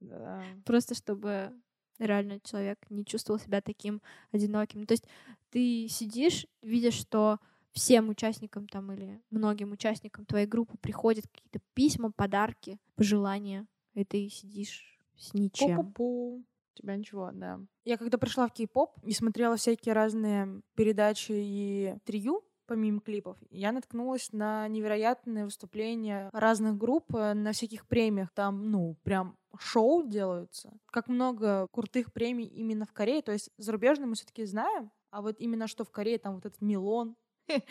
да. 0.00 0.42
просто 0.64 0.94
чтобы 0.94 1.52
реально 1.98 2.40
человек 2.40 2.78
не 2.88 3.04
чувствовал 3.04 3.38
себя 3.38 3.60
таким 3.60 4.00
одиноким. 4.32 4.86
То 4.86 4.92
есть 4.92 5.06
ты 5.50 5.88
сидишь, 5.88 6.46
видишь, 6.62 6.94
что 6.94 7.38
всем 7.72 8.08
участникам 8.08 8.66
там 8.66 8.92
или 8.92 9.20
многим 9.30 9.72
участникам 9.72 10.24
твоей 10.24 10.46
группы 10.46 10.76
приходят 10.78 11.26
какие-то 11.26 11.60
письма, 11.74 12.10
подарки, 12.10 12.78
пожелания, 12.96 13.66
и 13.94 14.04
ты 14.04 14.28
сидишь 14.28 14.98
с 15.16 15.34
ничем. 15.34 15.80
Пу-пу-пу. 15.80 16.44
Тебя 16.80 16.96
ничего, 16.96 17.30
да. 17.32 17.60
Я 17.84 17.98
когда 17.98 18.16
пришла 18.18 18.48
в 18.48 18.52
кей-поп 18.52 18.96
и 19.02 19.12
смотрела 19.12 19.56
всякие 19.56 19.92
разные 19.94 20.62
передачи 20.74 21.32
и 21.32 21.90
интервью, 21.90 22.42
помимо 22.66 23.00
клипов, 23.00 23.36
я 23.50 23.72
наткнулась 23.72 24.32
на 24.32 24.66
невероятные 24.68 25.44
выступления 25.44 26.30
разных 26.32 26.78
групп 26.78 27.14
э, 27.14 27.34
на 27.34 27.52
всяких 27.52 27.86
премиях. 27.86 28.30
Там, 28.32 28.70
ну, 28.70 28.96
прям 29.02 29.36
шоу 29.58 30.06
делаются. 30.06 30.72
Как 30.86 31.08
много 31.08 31.66
крутых 31.72 32.12
премий 32.12 32.46
именно 32.46 32.86
в 32.86 32.92
Корее. 32.92 33.22
То 33.22 33.32
есть 33.32 33.50
зарубежные 33.58 34.06
мы 34.06 34.14
все-таки 34.14 34.44
знаем, 34.44 34.90
а 35.10 35.20
вот 35.20 35.36
именно 35.40 35.66
что 35.66 35.84
в 35.84 35.90
Корее, 35.90 36.18
там 36.18 36.36
вот 36.36 36.46
этот 36.46 36.60
Милон, 36.60 37.16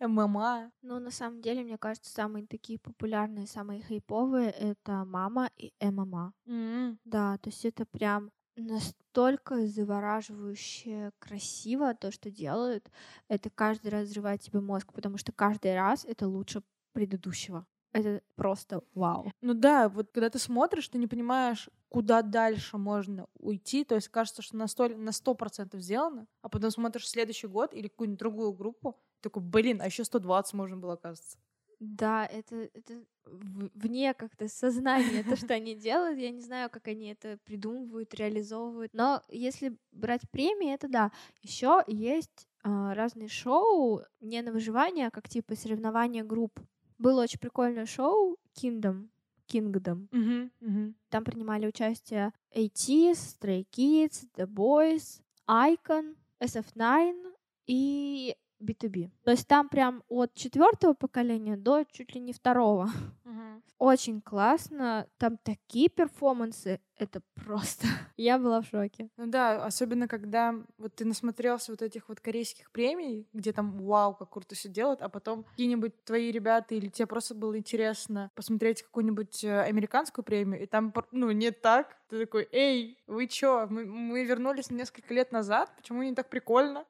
ММА. 0.00 0.72
Ну, 0.82 0.98
на 0.98 1.10
самом 1.10 1.40
деле, 1.42 1.62
мне 1.62 1.78
кажется, 1.78 2.10
самые 2.10 2.46
такие 2.46 2.78
популярные, 2.78 3.46
самые 3.46 3.82
хайповые— 3.82 4.50
это 4.58 5.04
«Мама» 5.04 5.50
и 5.56 5.72
«ММА». 5.80 6.32
М, 6.46 6.98
Да, 7.04 7.36
то 7.38 7.50
есть 7.50 7.64
это 7.64 7.84
прям 7.84 8.30
настолько 8.62 9.66
завораживающе 9.66 11.12
красиво 11.18 11.94
то, 11.94 12.10
что 12.10 12.30
делают. 12.30 12.90
Это 13.28 13.50
каждый 13.50 13.88
раз 13.88 14.08
взрывает 14.08 14.40
тебе 14.40 14.60
мозг, 14.60 14.92
потому 14.92 15.18
что 15.18 15.32
каждый 15.32 15.74
раз 15.74 16.04
это 16.04 16.28
лучше 16.28 16.62
предыдущего. 16.92 17.66
это 17.92 18.22
просто 18.36 18.82
вау. 18.94 19.32
Ну 19.40 19.54
да, 19.54 19.88
вот 19.88 20.10
когда 20.12 20.30
ты 20.30 20.38
смотришь, 20.38 20.88
ты 20.88 20.98
не 20.98 21.06
понимаешь, 21.06 21.68
куда 21.88 22.22
дальше 22.22 22.76
можно 22.78 23.26
уйти. 23.38 23.84
То 23.84 23.94
есть 23.94 24.08
кажется, 24.08 24.42
что 24.42 24.56
на 24.56 24.66
сто, 25.12 25.34
процентов 25.34 25.80
сделано, 25.80 26.26
а 26.42 26.48
потом 26.48 26.70
смотришь 26.70 27.08
следующий 27.08 27.46
год 27.46 27.74
или 27.74 27.88
какую-нибудь 27.88 28.18
другую 28.18 28.52
группу, 28.52 28.96
такой, 29.20 29.42
блин, 29.42 29.80
а 29.80 29.86
еще 29.86 30.04
120 30.04 30.54
можно 30.54 30.76
было, 30.76 30.94
оказывается. 30.94 31.38
Да, 31.80 32.26
это, 32.26 32.68
это 32.74 33.04
вне 33.24 34.14
как-то 34.14 34.48
сознания, 34.48 35.22
то, 35.22 35.36
что 35.36 35.54
они 35.54 35.74
делают. 35.74 36.18
Я 36.18 36.30
не 36.30 36.40
знаю, 36.40 36.70
как 36.70 36.88
они 36.88 37.08
это 37.12 37.38
придумывают, 37.44 38.14
реализовывают. 38.14 38.92
Но 38.94 39.22
если 39.28 39.76
брать 39.92 40.28
премии, 40.30 40.74
это 40.74 40.88
да. 40.88 41.12
Еще 41.42 41.84
есть 41.86 42.48
э, 42.64 42.92
разные 42.92 43.28
шоу 43.28 44.02
не 44.20 44.42
на 44.42 44.52
выживание, 44.52 45.06
а 45.06 45.10
как 45.10 45.28
типа 45.28 45.54
соревнования 45.54 46.24
групп. 46.24 46.58
Было 46.98 47.22
очень 47.22 47.38
прикольное 47.38 47.86
шоу 47.86 48.38
Kingdom. 48.54 49.08
Kingdom. 49.48 50.08
Uh-huh, 50.10 50.50
uh-huh. 50.60 50.94
Там 51.08 51.24
принимали 51.24 51.66
участие 51.66 52.32
ATEEZ, 52.54 53.12
Stray 53.12 53.66
Kids, 53.70 54.28
The 54.36 54.46
Boys, 54.46 55.22
Icon, 55.48 56.16
SF9 56.40 57.34
и 57.66 58.36
B2B. 58.60 59.10
То 59.24 59.30
есть 59.30 59.46
там 59.46 59.68
прям 59.68 60.02
от 60.08 60.34
четвертого 60.34 60.94
поколения 60.94 61.56
до 61.56 61.84
чуть 61.90 62.14
ли 62.14 62.20
не 62.20 62.32
второго. 62.32 62.90
Угу. 63.24 63.62
Очень 63.78 64.20
классно. 64.20 65.06
Там 65.18 65.36
такие 65.38 65.88
перформансы. 65.88 66.80
Это 66.96 67.22
просто... 67.34 67.86
Я 68.16 68.38
была 68.38 68.60
в 68.60 68.66
шоке. 68.66 69.08
Ну 69.16 69.26
да, 69.26 69.64
особенно 69.64 70.08
когда 70.08 70.54
вот 70.78 70.96
ты 70.96 71.04
насмотрелся 71.04 71.70
вот 71.70 71.82
этих 71.82 72.08
вот 72.08 72.18
корейских 72.20 72.72
премий, 72.72 73.28
где 73.32 73.52
там 73.52 73.78
вау, 73.78 74.14
как 74.14 74.30
круто 74.30 74.56
все 74.56 74.68
делают, 74.68 75.00
а 75.00 75.08
потом 75.08 75.44
какие-нибудь 75.44 76.04
твои 76.04 76.32
ребята 76.32 76.74
или 76.74 76.88
тебе 76.88 77.06
просто 77.06 77.36
было 77.36 77.56
интересно 77.56 78.32
посмотреть 78.34 78.82
какую-нибудь 78.82 79.44
э, 79.44 79.60
американскую 79.62 80.24
премию, 80.24 80.62
и 80.62 80.66
там, 80.66 80.92
ну, 81.12 81.30
не 81.30 81.52
так. 81.52 81.96
Ты 82.08 82.20
такой, 82.20 82.48
эй, 82.50 82.98
вы 83.06 83.28
чё, 83.28 83.68
мы, 83.68 83.84
мы 83.84 84.24
вернулись 84.24 84.70
несколько 84.70 85.14
лет 85.14 85.30
назад, 85.30 85.70
почему 85.76 86.02
не 86.02 86.14
так 86.14 86.28
прикольно? 86.28 86.84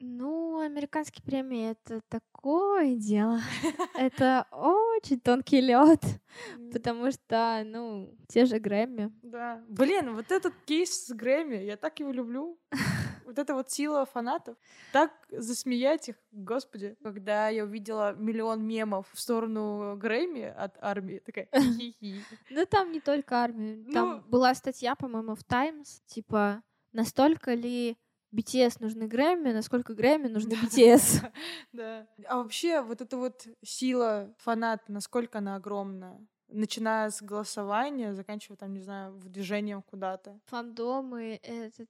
Ну, 0.00 0.60
американские 0.60 1.24
премии 1.24 1.70
это 1.70 2.00
такое 2.08 2.94
дело. 2.94 3.40
Это 3.96 4.46
очень 4.52 5.18
тонкий 5.18 5.60
лед, 5.60 6.00
потому 6.72 7.10
что, 7.10 7.62
ну, 7.64 8.16
те 8.28 8.44
же 8.44 8.60
Грэмми. 8.60 9.12
Да. 9.22 9.60
Блин, 9.68 10.14
вот 10.14 10.30
этот 10.30 10.54
кейс 10.66 11.06
с 11.06 11.12
Грэмми, 11.12 11.56
я 11.56 11.76
так 11.76 11.98
его 12.00 12.12
люблю. 12.12 12.58
Вот 13.28 13.38
это 13.38 13.52
вот 13.52 13.70
сила 13.70 14.06
фанатов. 14.06 14.56
Так 14.90 15.12
засмеять 15.30 16.08
их, 16.08 16.16
господи. 16.32 16.96
Когда 17.02 17.50
я 17.50 17.64
увидела 17.64 18.14
миллион 18.14 18.66
мемов 18.66 19.06
в 19.12 19.20
сторону 19.20 19.98
Грэмми 19.98 20.44
от 20.44 20.78
армии, 20.80 21.18
такая 21.18 21.46
хи-хи. 21.52 22.22
Ну, 22.48 22.64
там 22.64 22.90
не 22.90 23.00
только 23.00 23.36
армия. 23.36 23.84
Там 23.92 24.08
ну 24.08 24.20
была 24.30 24.54
статья, 24.54 24.94
по-моему, 24.94 25.34
в 25.34 25.44
Times, 25.44 26.00
типа, 26.06 26.62
настолько 26.92 27.52
ли 27.52 27.98
BTS 28.34 28.76
нужны 28.80 29.06
Грэмми, 29.06 29.52
насколько 29.52 29.94
Грэмми 29.94 30.28
нужны 30.28 30.52
BTS. 30.54 31.32
Да. 31.72 32.06
А 32.26 32.36
вообще 32.36 32.82
вот 32.82 33.00
эта 33.00 33.16
вот 33.16 33.46
сила 33.62 34.34
фаната, 34.38 34.84
насколько 34.88 35.38
она 35.38 35.56
огромна? 35.56 36.26
Начиная 36.48 37.10
с 37.10 37.22
голосования, 37.22 38.14
заканчивая 38.14 38.56
там, 38.56 38.72
не 38.72 38.80
знаю, 38.80 39.12
движением 39.24 39.82
куда-то. 39.82 40.40
Фандомы— 40.46 41.38
это 41.42 41.84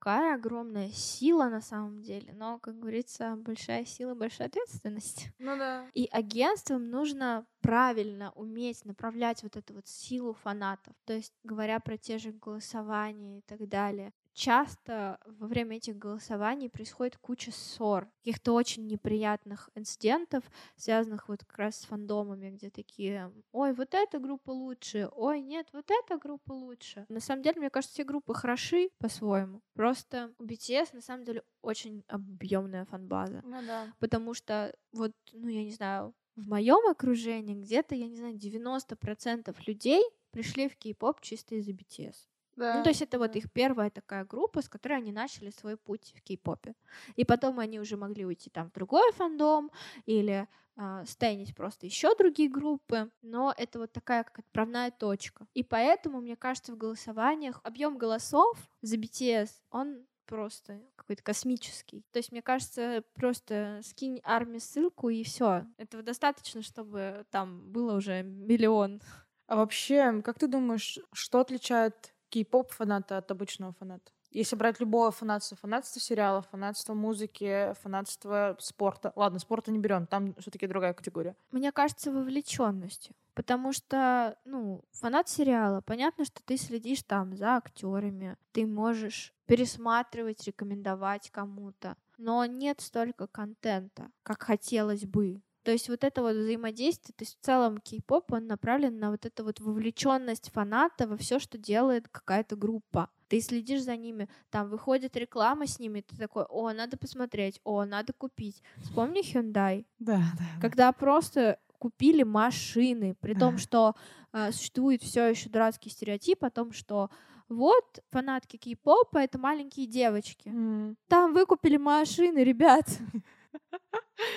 такая 0.00 0.34
огромная 0.34 0.88
сила 0.90 1.48
на 1.48 1.60
самом 1.60 2.02
деле, 2.02 2.32
но, 2.32 2.58
как 2.58 2.78
говорится, 2.78 3.36
большая 3.36 3.84
сила, 3.84 4.14
большая 4.14 4.48
ответственность. 4.48 5.28
Ну 5.38 5.56
да. 5.56 5.86
И 5.94 6.08
агентствам 6.10 6.90
нужно 6.90 7.46
правильно 7.60 8.32
уметь 8.32 8.84
направлять 8.84 9.42
вот 9.42 9.56
эту 9.56 9.74
вот 9.74 9.86
силу 9.86 10.32
фанатов. 10.32 10.94
То 11.04 11.12
есть, 11.12 11.32
говоря 11.44 11.78
про 11.78 11.96
те 11.96 12.18
же 12.18 12.32
голосования 12.32 13.38
и 13.38 13.42
так 13.42 13.68
далее, 13.68 14.12
часто 14.32 15.18
во 15.26 15.46
время 15.46 15.76
этих 15.76 15.96
голосований 15.96 16.68
происходит 16.68 17.16
куча 17.18 17.50
ссор, 17.52 18.08
каких-то 18.18 18.52
очень 18.52 18.86
неприятных 18.86 19.70
инцидентов, 19.74 20.44
связанных 20.76 21.28
вот 21.28 21.44
как 21.44 21.58
раз 21.58 21.76
с 21.76 21.84
фандомами, 21.84 22.50
где 22.50 22.70
такие, 22.70 23.32
ой, 23.52 23.72
вот 23.72 23.94
эта 23.94 24.18
группа 24.18 24.50
лучше, 24.50 25.08
ой, 25.12 25.40
нет, 25.40 25.68
вот 25.72 25.90
эта 25.90 26.18
группа 26.18 26.52
лучше. 26.52 27.06
На 27.08 27.20
самом 27.20 27.42
деле, 27.42 27.60
мне 27.60 27.70
кажется, 27.70 27.94
все 27.94 28.04
группы 28.04 28.34
хороши 28.34 28.90
по-своему. 28.98 29.62
Просто 29.74 30.32
у 30.38 30.44
BTS 30.44 30.90
на 30.94 31.00
самом 31.00 31.24
деле 31.24 31.42
очень 31.62 32.04
объемная 32.08 32.84
фанбаза. 32.86 33.42
Ну 33.44 33.62
да. 33.66 33.92
Потому 33.98 34.34
что 34.34 34.74
вот, 34.92 35.12
ну 35.32 35.48
я 35.48 35.64
не 35.64 35.72
знаю, 35.72 36.14
в 36.36 36.48
моем 36.48 36.88
окружении 36.88 37.54
где-то, 37.54 37.94
я 37.94 38.08
не 38.08 38.16
знаю, 38.16 38.34
90% 38.36 39.54
людей 39.66 40.02
пришли 40.30 40.68
в 40.68 40.76
кей-поп 40.76 41.20
чисто 41.20 41.56
из-за 41.56 41.72
BTS. 41.72 42.14
Да. 42.60 42.76
Ну, 42.76 42.82
то 42.82 42.90
есть 42.90 43.00
это 43.00 43.18
вот 43.18 43.36
их 43.36 43.50
первая 43.50 43.88
такая 43.88 44.26
группа, 44.26 44.60
с 44.60 44.68
которой 44.68 44.98
они 44.98 45.12
начали 45.12 45.48
свой 45.48 45.78
путь 45.78 46.12
в 46.14 46.22
кей-попе. 46.22 46.74
И 47.16 47.24
потом 47.24 47.58
они 47.58 47.80
уже 47.80 47.96
могли 47.96 48.26
уйти 48.26 48.50
там 48.50 48.68
в 48.68 48.72
другой 48.74 49.10
фандом 49.12 49.70
или 50.04 50.46
э, 50.76 51.04
стейнить 51.06 51.56
просто 51.56 51.86
еще 51.86 52.14
другие 52.14 52.50
группы, 52.50 53.10
но 53.22 53.54
это 53.56 53.78
вот 53.78 53.92
такая 53.92 54.24
как 54.24 54.40
отправная 54.40 54.90
точка. 54.90 55.46
И 55.54 55.62
поэтому, 55.62 56.20
мне 56.20 56.36
кажется, 56.36 56.72
в 56.72 56.76
голосованиях 56.76 57.60
объем 57.64 57.96
голосов 57.96 58.58
за 58.82 58.96
BTS, 58.96 59.48
он 59.70 60.04
просто 60.26 60.82
какой-то 60.96 61.22
космический. 61.22 62.04
То 62.12 62.18
есть, 62.18 62.30
мне 62.30 62.42
кажется, 62.42 63.02
просто 63.14 63.80
скинь 63.82 64.20
армии 64.22 64.58
ссылку 64.58 65.08
и 65.08 65.24
все. 65.24 65.64
Этого 65.78 66.02
достаточно, 66.02 66.60
чтобы 66.60 67.24
там 67.30 67.72
было 67.72 67.96
уже 67.96 68.22
миллион. 68.22 69.00
А 69.46 69.56
вообще, 69.56 70.20
как 70.22 70.38
ты 70.38 70.46
думаешь, 70.46 70.98
что 71.12 71.40
отличает 71.40 72.14
кей-поп 72.30 72.70
фаната 72.70 73.18
от 73.18 73.30
обычного 73.30 73.72
фаната. 73.72 74.12
Если 74.30 74.54
брать 74.54 74.78
любое 74.78 75.10
фанатство, 75.10 75.56
фанатство 75.56 76.00
сериалов, 76.00 76.46
фанатство 76.50 76.94
музыки, 76.94 77.74
фанатство 77.82 78.56
спорта. 78.60 79.12
Ладно, 79.16 79.40
спорта 79.40 79.72
не 79.72 79.78
берем, 79.78 80.06
там 80.06 80.34
все-таки 80.36 80.68
другая 80.68 80.94
категория. 80.94 81.34
Мне 81.50 81.72
кажется, 81.72 82.12
вовлеченностью. 82.12 83.14
Потому 83.34 83.72
что, 83.72 84.36
ну, 84.44 84.84
фанат 84.92 85.28
сериала, 85.28 85.80
понятно, 85.80 86.24
что 86.24 86.42
ты 86.44 86.56
следишь 86.56 87.02
там 87.02 87.36
за 87.36 87.56
актерами, 87.56 88.36
ты 88.52 88.66
можешь 88.66 89.34
пересматривать, 89.46 90.46
рекомендовать 90.46 91.30
кому-то. 91.30 91.96
Но 92.18 92.44
нет 92.44 92.80
столько 92.80 93.26
контента, 93.26 94.10
как 94.22 94.42
хотелось 94.42 95.06
бы. 95.06 95.40
То 95.62 95.72
есть 95.72 95.88
вот 95.88 96.04
это 96.04 96.22
вот 96.22 96.36
взаимодействие, 96.36 97.14
то 97.16 97.22
есть 97.22 97.38
в 97.38 97.44
целом 97.44 97.78
кей-поп, 97.78 98.32
он 98.32 98.46
направлен 98.46 98.98
на 98.98 99.10
вот 99.10 99.26
эту 99.26 99.44
вот 99.44 99.60
вовлеченность 99.60 100.50
фаната 100.50 101.06
во 101.06 101.16
все, 101.16 101.38
что 101.38 101.58
делает 101.58 102.08
какая-то 102.08 102.56
группа. 102.56 103.10
Ты 103.28 103.40
следишь 103.40 103.82
за 103.82 103.96
ними, 103.96 104.28
там 104.50 104.70
выходит 104.70 105.16
реклама 105.16 105.66
с 105.66 105.78
ними, 105.78 106.00
ты 106.00 106.16
такой, 106.16 106.44
о, 106.48 106.72
надо 106.72 106.96
посмотреть, 106.96 107.60
о, 107.64 107.84
надо 107.84 108.12
купить. 108.12 108.62
Вспомни 108.78 109.22
Hyundai. 109.22 109.84
Да, 109.98 110.22
да. 110.38 110.60
Когда 110.60 110.92
просто 110.92 111.58
купили 111.78 112.22
машины, 112.22 113.14
при 113.20 113.34
том, 113.34 113.58
что 113.58 113.94
э, 114.32 114.52
существует 114.52 115.02
все 115.02 115.28
еще 115.28 115.48
дурацкий 115.48 115.90
стереотип 115.90 116.44
о 116.44 116.50
том, 116.50 116.72
что 116.72 117.10
вот 117.50 117.98
фанатки 118.10 118.56
кей-попа 118.56 119.18
это 119.18 119.38
маленькие 119.38 119.86
девочки. 119.86 120.48
Mm. 120.48 120.94
Там 121.08 121.34
выкупили 121.34 121.76
машины, 121.76 122.44
ребят. 122.44 122.86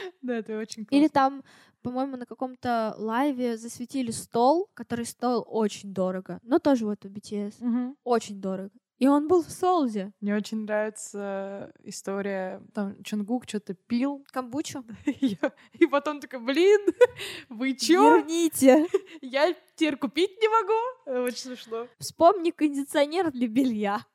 Да, 0.21 0.35
это 0.35 0.57
очень 0.57 0.85
классно. 0.85 0.95
Или 0.95 1.07
там, 1.07 1.43
по-моему, 1.81 2.17
на 2.17 2.25
каком-то 2.25 2.95
лайве 2.97 3.57
засветили 3.57 4.11
стол, 4.11 4.69
который 4.73 5.05
стоил 5.05 5.43
очень 5.47 5.93
дорого. 5.93 6.39
Но 6.43 6.59
тоже 6.59 6.85
вот 6.85 7.05
у 7.05 7.09
BTS. 7.09 7.95
Очень 8.03 8.41
дорого. 8.41 8.71
И 8.99 9.07
он 9.07 9.27
был 9.27 9.43
в 9.43 9.49
Солзе. 9.51 10.13
Мне 10.21 10.33
очень 10.35 10.59
нравится 10.59 11.73
история, 11.83 12.61
там 12.73 12.95
Чунгук 13.03 13.49
что-то 13.49 13.73
пил. 13.73 14.23
Камбучу. 14.31 14.85
И 15.73 15.85
потом 15.87 16.21
такой, 16.21 16.39
блин, 16.39 16.79
вы 17.49 17.73
чё? 17.75 18.17
Верните. 18.17 18.87
Я 19.21 19.53
теперь 19.75 19.97
купить 19.97 20.31
не 20.39 20.47
могу. 20.47 21.23
Очень 21.25 21.37
смешно. 21.37 21.87
Вспомни 21.99 22.51
кондиционер 22.51 23.31
для 23.31 23.47
белья. 23.47 24.05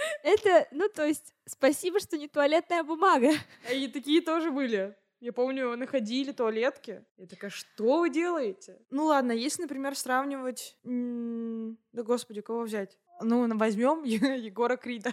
Это, 0.22 0.66
ну, 0.70 0.88
то 0.88 1.06
есть, 1.06 1.34
спасибо, 1.46 2.00
что 2.00 2.16
не 2.18 2.28
туалетная 2.28 2.82
бумага. 2.82 3.32
И 3.72 3.88
такие 3.88 4.20
тоже 4.20 4.50
были. 4.50 4.96
Я 5.20 5.32
помню, 5.32 5.76
находили 5.76 6.32
туалетки. 6.32 7.04
Я 7.18 7.26
такая, 7.26 7.50
что 7.50 8.00
вы 8.00 8.10
делаете? 8.10 8.80
Ну 8.88 9.04
ладно, 9.04 9.32
если, 9.32 9.62
например, 9.62 9.94
сравнивать... 9.94 10.78
Да 10.82 12.02
господи, 12.02 12.40
кого 12.40 12.62
взять? 12.62 12.96
Ну, 13.22 13.46
возьмем 13.58 14.02
Егора 14.04 14.76
Крида. 14.76 15.12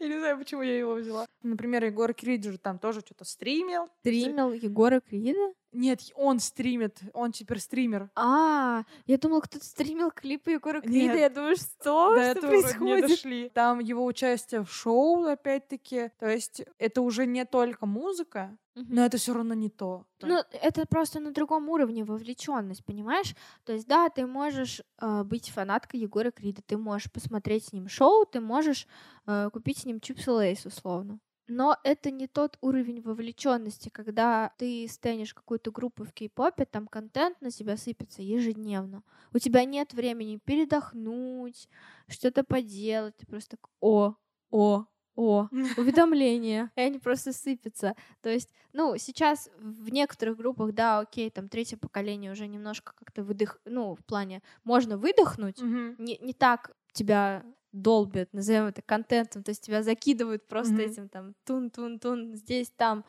я 0.00 0.08
не 0.08 0.18
знаю, 0.18 0.38
почему 0.38 0.62
я 0.62 0.76
его 0.76 0.94
взяла. 0.94 1.26
Например, 1.42 1.84
Егор 1.84 2.12
Крид 2.12 2.44
же 2.44 2.58
там 2.58 2.80
тоже 2.80 3.00
что-то 3.00 3.24
стримил. 3.24 3.86
Стримил 4.00 4.52
Егора 4.52 5.00
Крида? 5.00 5.54
Нет, 5.72 6.00
он 6.14 6.40
стримит, 6.40 7.00
он 7.12 7.32
теперь 7.32 7.58
стример. 7.60 8.10
А, 8.14 8.84
я 9.06 9.18
думала, 9.18 9.40
кто-то 9.40 9.64
стримил 9.64 10.10
клипы 10.10 10.52
Егора 10.52 10.80
Крида. 10.80 11.18
Я 11.18 11.28
думаю, 11.28 11.56
что? 11.56 12.14
До 12.14 12.30
что 12.32 12.40
вроде 12.46 12.56
не 12.56 12.62
происходит? 12.62 13.08
дошли. 13.08 13.48
Там 13.50 13.78
его 13.80 14.04
участие 14.06 14.64
в 14.64 14.72
шоу, 14.72 15.24
опять-таки. 15.24 16.10
То 16.18 16.26
есть 16.26 16.62
это 16.78 17.02
уже 17.02 17.26
не 17.26 17.44
только 17.44 17.84
музыка, 17.84 18.56
Мгм. 18.74 18.86
но 18.94 19.04
это 19.04 19.18
все 19.18 19.34
равно 19.34 19.54
не 19.54 19.68
то. 19.68 20.06
Ну, 20.22 20.40
это 20.52 20.86
просто 20.86 21.20
на 21.20 21.32
другом 21.32 21.68
уровне 21.68 22.04
вовлеченность, 22.04 22.84
понимаешь? 22.84 23.34
То 23.64 23.72
есть, 23.72 23.86
да, 23.86 24.08
ты 24.08 24.26
можешь 24.26 24.80
э, 25.00 25.22
быть 25.24 25.50
фанаткой 25.50 26.00
Егора 26.00 26.30
Крида, 26.30 26.62
ты 26.64 26.78
можешь 26.78 27.10
посмотреть 27.12 27.66
с 27.66 27.72
ним 27.72 27.88
шоу, 27.88 28.24
ты 28.24 28.40
можешь 28.40 28.86
э, 29.26 29.50
купить 29.52 29.78
с 29.78 29.84
ним 29.84 30.00
чипсы 30.00 30.30
лейс, 30.30 30.64
условно. 30.64 31.18
Но 31.48 31.76
это 31.82 32.10
не 32.10 32.26
тот 32.26 32.58
уровень 32.60 33.00
вовлеченности, 33.00 33.88
когда 33.88 34.52
ты 34.58 34.86
стенишь 34.86 35.32
какую-то 35.34 35.70
группу 35.70 36.04
в 36.04 36.12
кей-попе, 36.12 36.66
там 36.66 36.86
контент 36.86 37.40
на 37.40 37.50
тебя 37.50 37.76
сыпется 37.76 38.22
ежедневно. 38.22 39.02
У 39.32 39.38
тебя 39.38 39.64
нет 39.64 39.94
времени 39.94 40.38
передохнуть, 40.44 41.68
что-то 42.06 42.44
поделать. 42.44 43.16
Ты 43.16 43.26
просто 43.26 43.56
так, 43.56 43.70
о, 43.80 44.14
о, 44.50 44.84
о, 45.16 45.48
уведомления, 45.76 46.70
и 46.76 46.80
они 46.80 46.98
просто 46.98 47.32
сыпятся. 47.32 47.96
То 48.20 48.28
есть, 48.28 48.52
ну, 48.72 48.96
сейчас 48.98 49.50
в 49.58 49.88
некоторых 49.90 50.36
группах, 50.36 50.72
да, 50.72 51.00
окей, 51.00 51.30
там 51.30 51.48
третье 51.48 51.76
поколение 51.76 52.30
уже 52.30 52.46
немножко 52.46 52.92
как-то 52.94 53.24
выдох, 53.24 53.58
ну, 53.64 53.94
в 53.94 54.04
плане, 54.04 54.42
можно 54.64 54.96
выдохнуть, 54.98 55.58
не, 55.98 56.18
не 56.18 56.34
так 56.34 56.76
тебя 56.92 57.42
долбят, 57.82 58.32
назовем 58.32 58.66
это 58.66 58.82
контентом, 58.82 59.42
то 59.42 59.50
есть 59.50 59.62
тебя 59.64 59.82
закидывают 59.82 60.46
просто 60.48 60.82
Мгм. 60.82 60.82
этим 60.82 61.08
там 61.08 61.34
тун-тун-тун, 61.44 62.36
здесь, 62.36 62.70
там, 62.76 63.04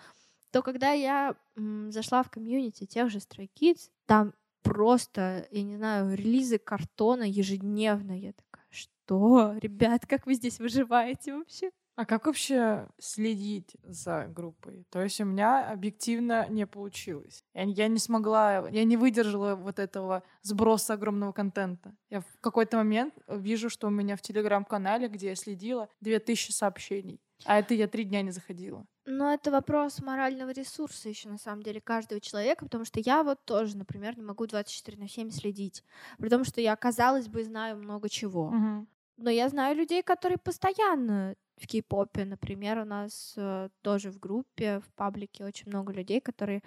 то 0.51 0.61
когда 0.63 0.91
я 0.91 1.35
м, 1.57 1.91
зашла 1.91 2.23
в 2.23 2.31
комьюнити 2.31 2.85
тех 2.85 3.09
же 3.11 3.19
Stray 3.19 3.49
Kids, 3.59 3.89
там 4.07 4.33
просто, 4.63 5.47
я 5.51 5.63
не 5.63 5.77
знаю, 5.77 6.13
релизы 6.15 6.57
картона 6.59 7.23
ежедневно. 7.23 8.19
Я 8.19 8.33
такая, 8.33 8.67
что, 8.71 9.55
ребят, 9.61 10.05
как 10.07 10.25
вы 10.27 10.35
здесь 10.35 10.59
выживаете 10.59 11.35
вообще? 11.35 11.71
А 11.99 12.05
как 12.05 12.27
вообще 12.27 12.87
следить 12.97 13.75
за 13.83 14.25
группой? 14.33 14.85
То 14.89 15.01
есть 15.01 15.19
у 15.19 15.25
меня 15.25 15.69
объективно 15.69 16.47
не 16.47 16.65
получилось. 16.65 17.43
Я, 17.53 17.63
я 17.63 17.87
не 17.89 17.99
смогла, 17.99 18.69
я 18.69 18.85
не 18.85 18.95
выдержала 18.95 19.55
вот 19.55 19.79
этого 19.79 20.23
сброса 20.41 20.93
огромного 20.93 21.33
контента. 21.33 21.93
Я 22.09 22.21
в 22.21 22.39
какой-то 22.39 22.77
момент 22.77 23.13
вижу, 23.27 23.69
что 23.69 23.87
у 23.87 23.89
меня 23.89 24.15
в 24.15 24.21
телеграм-канале, 24.21 25.09
где 25.09 25.27
я 25.27 25.35
следила, 25.35 25.89
2000 25.99 26.51
сообщений. 26.53 27.19
А 27.43 27.59
это 27.59 27.73
я 27.73 27.89
три 27.89 28.05
дня 28.05 28.21
не 28.21 28.31
заходила. 28.31 28.85
Но 29.05 29.33
это 29.33 29.51
вопрос 29.51 29.99
морального 29.99 30.51
ресурса 30.51 31.09
еще 31.09 31.27
на 31.27 31.37
самом 31.37 31.63
деле 31.63 31.81
каждого 31.81 32.21
человека, 32.21 32.63
потому 32.63 32.85
что 32.85 33.01
я 33.01 33.23
вот 33.23 33.43
тоже, 33.43 33.75
например, 33.75 34.15
не 34.15 34.23
могу 34.23 34.47
24 34.47 34.97
на 34.97 35.09
7 35.09 35.31
следить, 35.31 35.83
при 36.17 36.29
том, 36.29 36.45
что 36.45 36.61
я, 36.61 36.77
казалось 36.77 37.27
бы, 37.27 37.43
знаю 37.43 37.75
много 37.75 38.07
чего. 38.07 38.51
Мгм. 38.51 38.87
Но 39.21 39.29
я 39.29 39.49
знаю 39.49 39.75
людей, 39.75 40.01
которые 40.01 40.37
постоянно 40.37 41.35
в 41.57 41.67
кей-попе. 41.67 42.25
Например, 42.25 42.79
у 42.79 42.85
нас 42.85 43.33
э, 43.37 43.69
тоже 43.81 44.11
в 44.11 44.19
группе, 44.19 44.79
в 44.79 44.93
паблике 44.93 45.43
очень 45.43 45.67
много 45.67 45.91
людей, 45.91 46.21
которые 46.21 46.63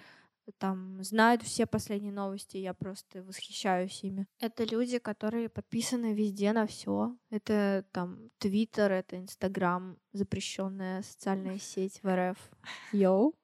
там 0.57 1.01
знают 1.03 1.41
все 1.41 1.65
последние 1.65 2.11
новости, 2.11 2.57
я 2.57 2.73
просто 2.73 3.23
восхищаюсь 3.23 4.03
ими. 4.03 4.27
Это 4.39 4.65
люди, 4.65 4.99
которые 4.99 5.49
подписаны 5.49 6.13
везде 6.13 6.51
на 6.53 6.67
все. 6.67 7.15
Это 7.29 7.85
там 7.91 8.29
Твиттер, 8.39 8.91
это 8.91 9.17
Инстаграм, 9.17 9.97
запрещенная 10.11 11.01
социальная 11.01 11.59
сеть 11.59 12.01
в 12.03 12.13
РФ. 12.13 12.37
Йоу. 12.91 13.35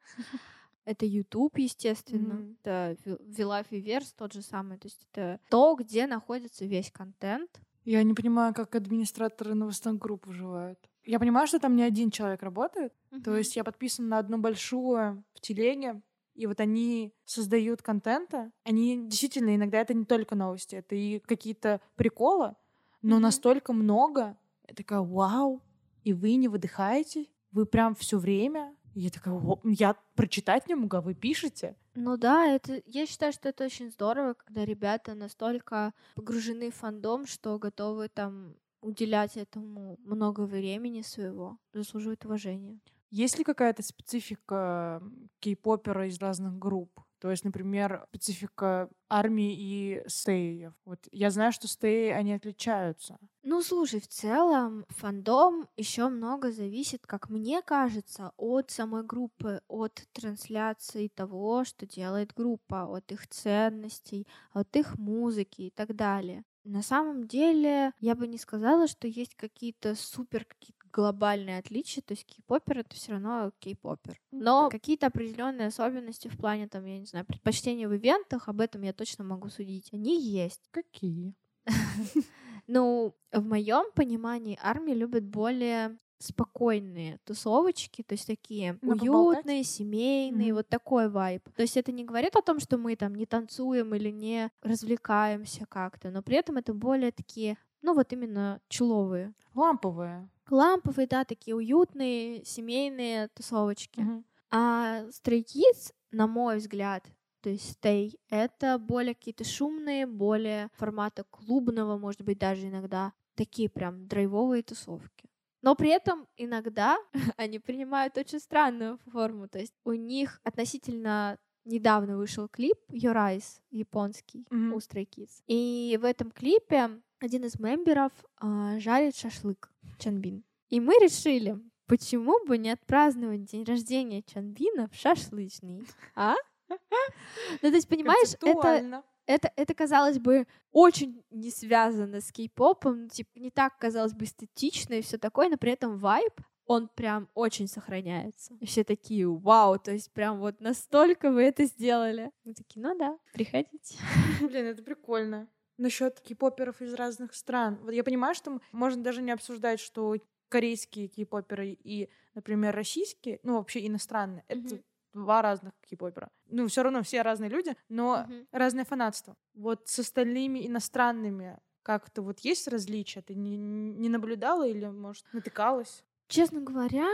Это 0.86 1.06
YouTube, 1.06 1.58
естественно. 1.58 2.34
Мгм. 2.36 2.58
Это 2.64 2.98
Вилав 3.06 3.72
и 3.72 3.80
Верс 3.80 4.12
тот 4.14 4.34
же 4.34 4.42
самый. 4.42 4.78
То 4.78 4.88
есть 4.88 5.08
это 5.12 5.40
то, 5.50 5.76
где 5.76 6.08
находится 6.08 6.66
весь 6.66 6.92
контент. 6.92 7.62
Я 7.86 8.04
не 8.04 8.14
понимаю, 8.14 8.54
как 8.54 8.76
администраторы 8.76 9.54
новостных 9.56 9.98
групп 9.98 10.28
выживают. 10.28 10.80
Я 11.06 11.20
понимаю, 11.20 11.48
что 11.48 11.60
там 11.60 11.76
не 11.76 11.84
один 11.84 12.12
человек 12.12 12.44
работает. 12.44 12.94
То 13.24 13.36
есть 13.36 13.56
я 13.56 13.64
подписана 13.64 14.08
на 14.10 14.18
одну 14.20 14.38
большую 14.38 15.24
в 15.34 15.42
телеге, 15.42 16.02
и 16.36 16.46
вот 16.46 16.60
они 16.60 17.14
создают 17.26 17.82
контента. 17.82 18.52
Они 18.64 19.08
действительно 19.08 19.56
иногда 19.56 19.80
это 19.80 19.94
не 19.94 20.06
только 20.06 20.36
новости, 20.36 20.76
это 20.76 20.96
и 20.96 21.20
какие-то 21.20 21.82
приколы, 21.96 22.56
но 23.02 23.16
Мгм. 23.16 23.24
настолько 23.24 23.74
много. 23.74 24.38
Я 24.68 24.76
такая, 24.76 25.02
вау, 25.02 25.62
и 26.04 26.14
вы 26.14 26.36
не 26.36 26.48
выдыхаете? 26.48 27.26
Вы 27.52 27.66
прям 27.66 27.96
все 27.96 28.20
время? 28.20 28.76
Я 29.02 29.10
такая, 29.10 29.34
«Во, 29.34 29.60
я 29.64 29.96
прочитать 30.16 30.68
не 30.68 30.76
могу, 30.76 30.98
а 30.98 31.02
вы 31.02 31.14
пишете? 31.16 31.76
Ну 31.96 32.18
да, 32.18 32.48
это 32.48 32.82
я 32.86 33.06
считаю, 33.06 33.32
что 33.34 33.50
это 33.50 33.66
очень 33.66 33.92
здорово, 33.92 34.34
когда 34.34 34.66
ребята 34.66 35.14
настолько 35.16 35.94
погружены 36.16 36.72
в 36.72 36.76
фандом, 36.76 37.26
что 37.26 37.58
готовы 37.60 38.10
там 38.10 38.56
уделять 38.82 39.38
этому 39.38 39.98
много 40.00 40.42
времени 40.42 41.02
своего, 41.02 41.58
заслуживают 41.74 42.26
уважения. 42.26 42.80
Есть 43.12 43.38
ли 43.38 43.44
какая-то 43.44 43.82
специфика 43.84 45.02
кей-попера 45.40 46.08
из 46.08 46.20
разных 46.20 46.58
групп? 46.58 47.02
То 47.20 47.32
есть, 47.32 47.44
например, 47.44 48.06
специфика 48.10 48.90
армии 49.10 49.54
и 49.54 50.04
стеев. 50.08 50.74
Вот 50.86 51.08
я 51.12 51.32
знаю, 51.32 51.52
что 51.52 51.68
стеи, 51.68 52.10
они 52.10 52.34
отличаются. 52.34 53.18
Ну, 53.44 53.62
слушай, 53.62 54.00
в 54.00 54.08
целом 54.08 54.86
фандом 54.90 55.68
еще 55.78 56.10
много 56.10 56.52
зависит, 56.52 57.08
как 57.08 57.30
мне 57.30 57.62
кажется, 57.62 58.32
от 58.38 58.72
самой 58.72 59.04
группы, 59.04 59.62
от 59.68 60.04
трансляции 60.14 61.08
того, 61.08 61.64
что 61.64 61.86
делает 61.86 62.34
группа, 62.34 62.84
от 62.86 63.12
их 63.12 63.28
ценностей, 63.28 64.28
от 64.52 64.76
их 64.76 64.98
музыки 64.98 65.64
и 65.64 65.72
так 65.72 65.96
далее. 65.96 66.44
На 66.66 66.82
самом 66.84 67.26
деле, 67.28 67.94
я 68.00 68.16
бы 68.16 68.28
не 68.28 68.38
сказала, 68.38 68.88
что 68.88 69.08
есть 69.08 69.36
какие-то 69.36 69.96
супер 69.96 70.46
какие-то 70.46 70.79
глобальные 70.92 71.60
отличия, 71.60 72.02
то 72.02 72.14
есть 72.14 72.26
кей-попер 72.26 72.80
это 72.80 72.96
все 72.96 73.14
равно 73.14 73.52
кей-попер. 73.60 74.20
Но 74.32 74.70
какие-то 74.70 75.08
определенные 75.08 75.68
особенности 75.68 76.28
в 76.28 76.38
плане, 76.38 76.68
там, 76.68 76.86
я 76.86 77.00
не 77.00 77.06
знаю, 77.06 77.26
предпочтения 77.26 77.88
в 77.88 77.96
ивентах, 77.96 78.48
об 78.48 78.62
этом 78.62 78.82
я 78.84 78.94
точно 78.94 79.24
могу 79.24 79.50
судить. 79.50 79.90
Они 79.94 80.20
есть. 80.22 80.62
Какие? 80.72 81.34
Ну, 82.68 83.16
в 83.32 83.44
моем 83.48 83.92
понимании 83.96 84.60
армии 84.62 84.94
любят 84.94 85.24
более 85.24 85.98
спокойные 86.20 87.18
тусовочки, 87.24 88.04
то 88.04 88.14
есть 88.14 88.28
такие 88.28 88.78
Ну, 88.82 88.96
поболтать? 88.96 89.38
уютные, 89.46 89.64
семейные, 89.64 90.48
Мгм. 90.50 90.56
вот 90.58 90.68
такой 90.68 91.10
вайб. 91.10 91.42
То 91.56 91.62
есть 91.64 91.78
это 91.78 91.92
не 91.92 92.04
говорит 92.04 92.36
о 92.36 92.42
том, 92.42 92.60
что 92.60 92.78
мы 92.78 92.96
там 92.96 93.16
не 93.16 93.26
танцуем 93.26 93.96
или 93.96 94.10
не 94.12 94.52
развлекаемся 94.62 95.66
как-то, 95.66 96.12
но 96.12 96.22
при 96.22 96.36
этом 96.38 96.58
это 96.58 96.74
более 96.74 97.12
такие, 97.12 97.58
ну 97.82 97.94
вот 97.96 98.12
именно 98.14 98.60
чуловые. 98.68 99.34
Ламповые. 99.56 100.30
Ламповые, 100.52 101.08
да, 101.08 101.26
такие 101.26 101.56
уютные, 101.56 102.44
семейные 102.46 103.28
тусовочки. 103.30 104.00
Мгм. 104.02 104.26
А 104.52 105.04
Stray 105.10 105.44
Kids, 105.44 105.94
на 106.12 106.28
мой 106.28 106.58
взгляд, 106.58 107.06
то 107.42 107.50
есть 107.50 107.78
Stay, 107.80 108.20
это 108.30 108.78
более 108.78 109.16
какие-то 109.16 109.44
шумные, 109.44 110.06
более 110.06 110.70
формата 110.74 111.24
клубного, 111.24 111.98
может 111.98 112.22
быть, 112.24 112.38
даже 112.40 112.68
иногда 112.68 113.14
такие 113.36 113.70
прям 113.70 114.08
драйвовые 114.08 114.64
тусовки. 114.64 115.30
Но 115.62 115.76
при 115.76 115.90
этом 115.90 116.28
иногда 116.38 116.98
они 117.38 117.60
принимают 117.60 118.18
очень 118.18 118.40
странную 118.40 118.98
форму. 119.12 119.48
То 119.48 119.60
есть 119.60 119.74
у 119.84 119.94
них 119.94 120.40
относительно 120.44 121.38
недавно 121.66 122.18
вышел 122.18 122.48
клип 122.48 122.78
Your 122.92 123.16
Eyes 123.16 123.62
японский 123.70 124.46
Мгм. 124.50 124.74
у 124.74 124.78
Stray 124.78 125.08
Kids. 125.08 125.44
И 125.48 125.98
в 126.02 126.06
этом 126.06 126.32
клипе 126.32 127.02
один 127.20 127.44
из 127.44 127.60
мемберов 127.60 128.12
а, 128.38 128.80
жарит 128.80 129.16
шашлык 129.16 129.70
Чанбин. 130.00 130.44
И 130.70 130.80
мы 130.80 130.94
решили, 130.96 131.60
почему 131.88 132.44
бы 132.46 132.58
не 132.58 132.72
отпраздновать 132.72 133.46
день 133.46 133.64
рождения 133.64 134.24
Чанбина 134.24 134.90
в 134.90 134.96
шашлычный, 134.96 135.84
а? 136.16 136.36
Ну, 136.70 137.70
то 137.70 137.76
есть, 137.76 137.88
понимаешь, 137.88 138.36
это, 138.42 139.04
это, 139.26 139.52
это, 139.56 139.74
казалось 139.74 140.20
бы, 140.20 140.48
очень 140.72 141.24
не 141.30 141.52
связано 141.52 142.22
с 142.22 142.32
кей-попом, 142.32 143.04
ну, 143.04 143.08
типа, 143.10 143.30
не 143.40 143.50
так, 143.52 143.78
казалось 143.78 144.14
бы, 144.14 144.26
эстетично 144.26 144.96
и 144.96 145.02
все 145.02 145.18
такое, 145.18 145.50
но 145.50 145.58
при 145.58 145.72
этом 145.72 145.98
вайб, 145.98 146.34
он 146.66 146.88
прям 146.88 147.28
очень 147.34 147.68
сохраняется. 147.68 148.54
И 148.60 148.66
все 148.68 148.84
такие, 148.84 149.28
вау, 149.28 149.80
то 149.80 149.92
есть 149.92 150.12
прям 150.14 150.40
вот 150.40 150.62
настолько 150.62 151.32
вы 151.32 151.44
это 151.44 151.66
сделали. 151.66 152.32
Мы 152.44 152.54
такие, 152.54 152.86
ну 152.86 152.96
да, 152.96 153.18
приходите. 153.34 153.98
Блин, 154.40 154.68
это 154.68 154.84
прикольно. 154.84 155.48
Насчет 155.80 156.20
кей-поперов 156.20 156.82
из 156.82 156.94
разных 156.94 157.34
стран. 157.34 157.80
Вот 157.82 157.92
я 157.92 158.04
понимаю, 158.04 158.36
что 158.36 158.60
можно 158.74 159.02
даже 159.02 159.22
не 159.22 159.32
обсуждать, 159.32 159.80
что 159.80 160.18
корейские 160.50 161.08
кей-поперы 161.08 161.70
и, 161.72 162.10
например, 162.34 162.76
российские, 162.76 163.40
ну, 163.44 163.56
вообще 163.58 163.88
иностранные, 163.88 164.44
это 164.50 164.60
Мгм. 164.60 164.84
два 165.14 165.42
разных 165.42 165.74
кей-попера. 165.90 166.32
Ну, 166.48 166.68
все 166.68 166.84
равно 166.84 167.02
все 167.02 167.22
разные 167.22 167.50
люди, 167.50 167.78
но 167.88 168.28
Мгм. 168.28 168.48
разное 168.52 168.84
фанатство. 168.84 169.38
Вот 169.54 169.88
с 169.88 170.00
остальными 170.00 170.68
иностранными 170.68 171.60
как-то 171.82 172.24
вот 172.24 172.42
есть 172.42 172.68
различия? 172.68 173.22
Ты 173.22 173.36
не, 173.36 173.56
не 173.58 174.10
наблюдала 174.10 174.68
или, 174.68 174.86
может, 174.86 175.26
натыкалась? 175.32 176.04
Честно 176.28 176.62
говоря, 176.62 177.08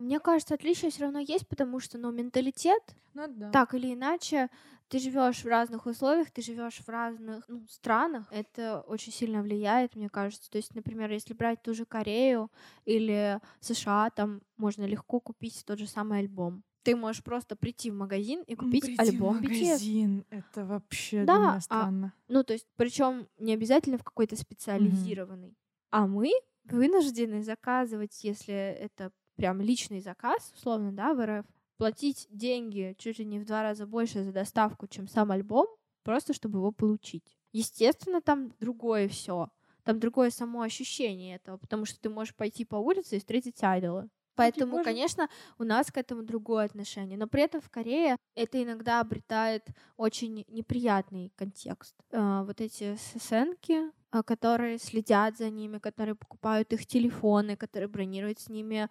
Мне 0.00 0.18
кажется, 0.18 0.54
отличие 0.54 0.90
все 0.90 1.02
равно 1.02 1.18
есть, 1.18 1.46
потому 1.46 1.78
что, 1.78 1.98
ну, 1.98 2.10
менталитет, 2.10 2.82
Ну 3.14 3.26
да. 3.28 3.50
так 3.52 3.74
или 3.74 3.92
иначе, 3.92 4.48
ты 4.88 4.98
живешь 4.98 5.44
в 5.44 5.46
разных 5.46 5.86
условиях, 5.86 6.30
ты 6.30 6.42
живешь 6.42 6.78
в 6.80 6.88
разных 6.88 7.44
ну, 7.48 7.64
странах. 7.68 8.26
Это 8.32 8.80
очень 8.80 9.12
сильно 9.12 9.42
влияет, 9.42 9.94
мне 9.96 10.08
кажется. 10.08 10.50
То 10.50 10.56
есть, 10.56 10.74
например, 10.74 11.12
если 11.12 11.34
брать 11.34 11.62
ту 11.62 11.74
же 11.74 11.84
Корею 11.84 12.50
или 12.86 13.40
США, 13.60 14.10
там 14.10 14.40
можно 14.56 14.84
легко 14.86 15.20
купить 15.20 15.62
тот 15.66 15.78
же 15.78 15.86
самый 15.86 16.18
альбом. 16.20 16.62
Ты 16.82 16.96
можешь 16.96 17.22
просто 17.22 17.54
прийти 17.56 17.90
в 17.90 17.94
магазин 17.94 18.42
и 18.46 18.54
купить 18.54 18.84
Прийти 18.84 19.02
альбом 19.02 19.36
в 19.38 19.42
BTS. 19.42 19.80
магазин. 19.80 20.24
Это 20.30 20.64
вообще 20.64 21.26
Да, 21.26 21.34
для 21.34 21.40
меня 21.48 21.60
а 21.60 21.60
странно. 21.60 22.12
Ну, 22.28 22.42
то 22.42 22.52
есть, 22.54 22.66
причем 22.76 23.28
не 23.38 23.52
обязательно 23.52 23.98
в 23.98 24.04
какой-то 24.04 24.36
специализированный. 24.36 25.56
А 25.90 26.06
мы 26.06 26.30
вынуждены 26.64 27.42
заказывать, 27.42 28.24
если 28.24 28.54
это 28.54 29.12
прям 29.40 29.60
личный 29.62 30.00
заказ, 30.00 30.52
условно, 30.54 30.92
да, 30.92 31.14
в 31.14 31.24
РФ, 31.24 31.46
платить 31.78 32.28
деньги 32.30 32.94
чуть 32.98 33.18
ли 33.18 33.24
не 33.24 33.38
в 33.38 33.46
два 33.46 33.62
раза 33.62 33.86
больше 33.86 34.22
за 34.22 34.32
доставку, 34.32 34.86
чем 34.86 35.08
сам 35.08 35.30
альбом, 35.30 35.66
просто 36.02 36.34
чтобы 36.34 36.58
его 36.58 36.72
получить. 36.72 37.38
Естественно, 37.52 38.20
там 38.20 38.52
другое 38.60 39.08
все. 39.08 39.48
Там 39.82 39.98
другое 39.98 40.30
само 40.30 40.60
ощущение 40.60 41.36
этого, 41.36 41.56
потому 41.56 41.86
что 41.86 41.98
ты 41.98 42.10
можешь 42.10 42.34
пойти 42.34 42.66
по 42.66 42.76
улице 42.76 43.16
и 43.16 43.18
встретить 43.18 43.62
айдола. 43.64 44.10
Поэтому, 44.36 44.76
конечно, 44.84 45.28
у 45.58 45.64
нас 45.64 45.90
к 45.90 45.96
этому 45.98 46.22
другое 46.22 46.66
отношение. 46.66 47.18
Но 47.18 47.26
при 47.26 47.42
этом 47.42 47.60
в 47.60 47.68
Корее 47.70 48.16
это 48.34 48.62
иногда 48.62 49.00
обретает 49.00 49.66
очень 49.96 50.44
неприятный 50.48 51.32
контекст. 51.36 51.94
Э, 52.10 52.42
Вот 52.46 52.60
эти 52.60 52.96
сценки, 52.96 53.90
э, 54.12 54.22
которые 54.22 54.78
следят 54.78 55.36
за 55.38 55.50
ними, 55.50 55.78
которые 55.78 56.14
покупают 56.14 56.72
их 56.72 56.86
телефоны, 56.86 57.56
которые 57.56 57.88
бронируют 57.88 58.38
с 58.38 58.48
ними 58.48 58.88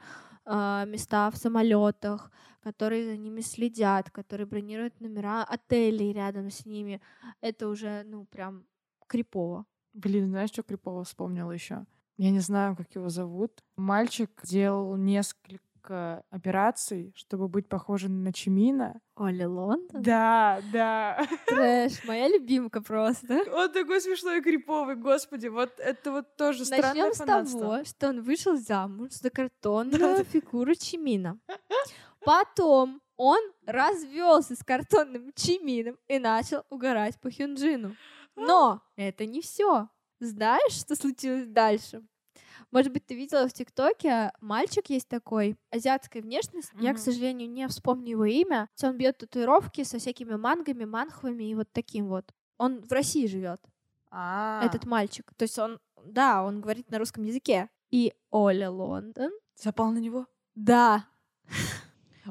э, 0.50 0.86
места 0.88 1.30
в 1.32 1.38
самолетах, 1.38 2.32
которые 2.62 3.06
за 3.06 3.18
ними 3.18 3.42
следят, 3.42 4.10
которые 4.10 4.48
бронируют 4.48 5.00
номера 5.00 5.44
отелей 5.44 6.12
рядом 6.12 6.50
с 6.50 6.66
ними. 6.66 7.02
Это 7.42 7.68
уже, 7.68 8.04
ну, 8.06 8.26
прям 8.26 8.66
крипово. 9.08 9.66
Блин, 9.94 10.30
знаешь, 10.30 10.50
что 10.52 10.64
Крипово 10.64 11.04
вспомнила 11.04 11.52
еще? 11.52 11.86
Я 12.18 12.32
не 12.32 12.40
знаю, 12.40 12.76
как 12.76 12.94
его 12.96 13.10
зовут. 13.10 13.64
Мальчик 13.78 14.30
делал 14.44 14.96
несколько 14.98 15.64
операций, 16.30 17.14
чтобы 17.16 17.48
быть 17.48 17.68
похожим 17.70 18.24
на 18.24 18.34
Чимина. 18.34 19.00
Оли 19.16 19.44
Лондон? 19.44 20.02
Да, 20.02 20.62
да. 20.72 21.28
Трэш, 21.48 22.04
моя 22.06 22.28
любимка 22.28 22.82
просто. 22.82 23.44
Он 23.54 23.72
такой 23.72 24.02
смешной 24.02 24.40
и 24.40 24.42
криповый, 24.42 24.96
господи, 24.96 25.48
вот 25.48 25.80
это 25.80 26.12
вот 26.12 26.36
тоже 26.36 26.66
странное 26.66 26.88
Начнем 26.88 27.14
с 27.14 27.18
фанатство. 27.18 27.60
того, 27.60 27.84
что 27.86 28.10
он 28.10 28.22
вышел 28.22 28.58
замуж 28.58 29.12
за 29.12 29.30
картонную 29.30 30.24
фигуру 30.26 30.76
Чимина. 30.76 31.40
Потом 32.26 33.02
он 33.18 33.40
развелся 33.66 34.56
с 34.56 34.64
картонным 34.64 35.32
Чимином 35.36 35.98
и 36.08 36.20
начал 36.20 36.64
угорать 36.70 37.20
по 37.20 37.30
Хюнджину. 37.32 37.96
Но 38.36 38.82
это 38.96 39.26
не 39.26 39.42
все. 39.42 39.90
Знаешь, 40.20 40.74
что 40.74 40.96
случилось 40.96 41.48
дальше? 41.48 42.04
Может 42.72 42.94
быть, 42.94 43.06
ты 43.06 43.16
видела 43.16 43.48
в 43.48 43.54
ТикТоке, 43.54 44.32
мальчик 44.42 44.90
есть 44.90 45.08
такой, 45.08 45.58
азиатской 45.72 46.22
внешности. 46.22 46.72
Я, 46.80 46.94
к 46.94 47.00
сожалению, 47.00 47.50
не 47.50 47.68
вспомню 47.68 48.12
его 48.12 48.26
имя. 48.26 48.70
Он 48.84 48.98
бьет 48.98 49.18
татуировки 49.18 49.84
со 49.84 49.98
всякими 49.98 50.36
мангами, 50.36 50.86
манхвами 50.86 51.46
и 51.46 51.56
вот 51.56 51.68
таким 51.72 52.08
вот. 52.08 52.32
Он 52.58 52.82
в 52.82 52.92
России 52.92 53.26
живет 53.26 53.60
А, 54.12 54.62
этот 54.64 54.86
мальчик. 54.86 55.32
То 55.36 55.44
есть 55.44 55.58
он, 55.58 55.80
да, 56.04 56.44
он 56.44 56.62
говорит 56.62 56.92
на 56.92 57.00
русском 57.00 57.24
языке. 57.24 57.70
И 57.90 58.14
Оля 58.30 58.70
Лондон. 58.70 59.32
запал 59.56 59.92
на 59.92 59.98
него. 59.98 60.28
Да, 60.56 61.06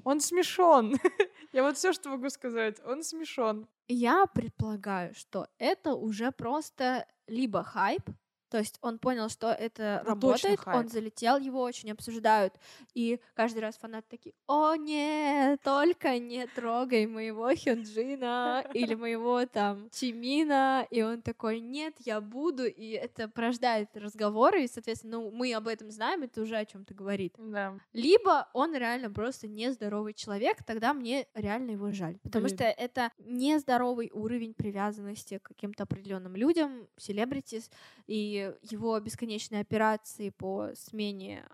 Он 0.05 0.21
смешон. 0.21 0.95
Я 1.53 1.63
вот 1.63 1.77
все, 1.77 1.93
что 1.93 2.11
могу 2.11 2.29
сказать. 2.31 2.77
Он 2.85 3.03
смешон. 3.03 3.67
я 3.89 4.27
предполагаю, 4.27 5.15
что 5.15 5.49
это 5.59 5.95
уже 5.95 6.31
просто 6.31 7.07
либо 7.27 7.63
хайп, 7.65 8.03
то 8.51 8.59
есть 8.59 8.79
он 8.83 8.99
понял, 8.99 9.29
что 9.29 9.49
это 9.49 10.03
Ну, 10.05 10.11
работает, 10.11 10.61
он 10.67 10.89
залетел, 10.89 11.39
его 11.39 11.63
очень 11.63 11.91
обсуждают, 11.91 12.55
и 12.95 13.21
каждый 13.35 13.61
раз 13.61 13.77
фанаты 13.77 14.07
такие, 14.11 14.35
о 14.47 14.75
нет, 14.77 15.61
только 15.63 16.19
не 16.19 16.47
трогай 16.47 17.07
моего 17.07 17.49
Хёнджина 17.55 18.65
или 18.75 18.95
моего 18.95 19.45
там 19.47 19.89
Чимина, 19.91 20.87
и 20.91 21.03
он 21.03 21.23
такой, 21.23 21.61
нет, 21.61 21.95
я 22.05 22.21
буду, 22.21 22.65
и 22.67 22.91
это 22.91 23.29
порождает 23.29 23.97
разговоры, 23.97 24.65
и, 24.65 24.69
соответственно, 24.69 25.19
ну, 25.19 25.31
мы 25.31 25.53
об 25.55 25.69
этом 25.69 25.91
знаем, 25.91 26.23
это 26.23 26.43
уже 26.43 26.57
о 26.57 26.65
чем-то 26.65 26.95
говорит. 26.95 27.35
Да. 27.39 27.75
Либо 27.93 28.49
он 28.53 28.75
реально 28.75 29.11
просто 29.11 29.49
нездоровый 29.49 30.15
человек, 30.15 30.63
тогда 30.65 30.95
мне 30.95 31.27
реально 31.35 31.73
его 31.73 31.93
жаль. 31.93 32.19
Потому 32.23 32.45
Блин. 32.45 32.57
что 32.57 32.65
это 32.65 33.11
нездоровый 33.19 34.11
уровень 34.13 34.55
привязанности 34.55 35.39
к 35.39 35.49
каким-то 35.49 35.85
определенным 35.85 36.37
людям, 36.37 36.89
селебритис, 36.97 37.71
и 38.07 38.38
его 38.63 38.99
бесконечные 39.01 39.61
операции 39.61 40.31
по 40.31 40.71
смене 40.75 41.45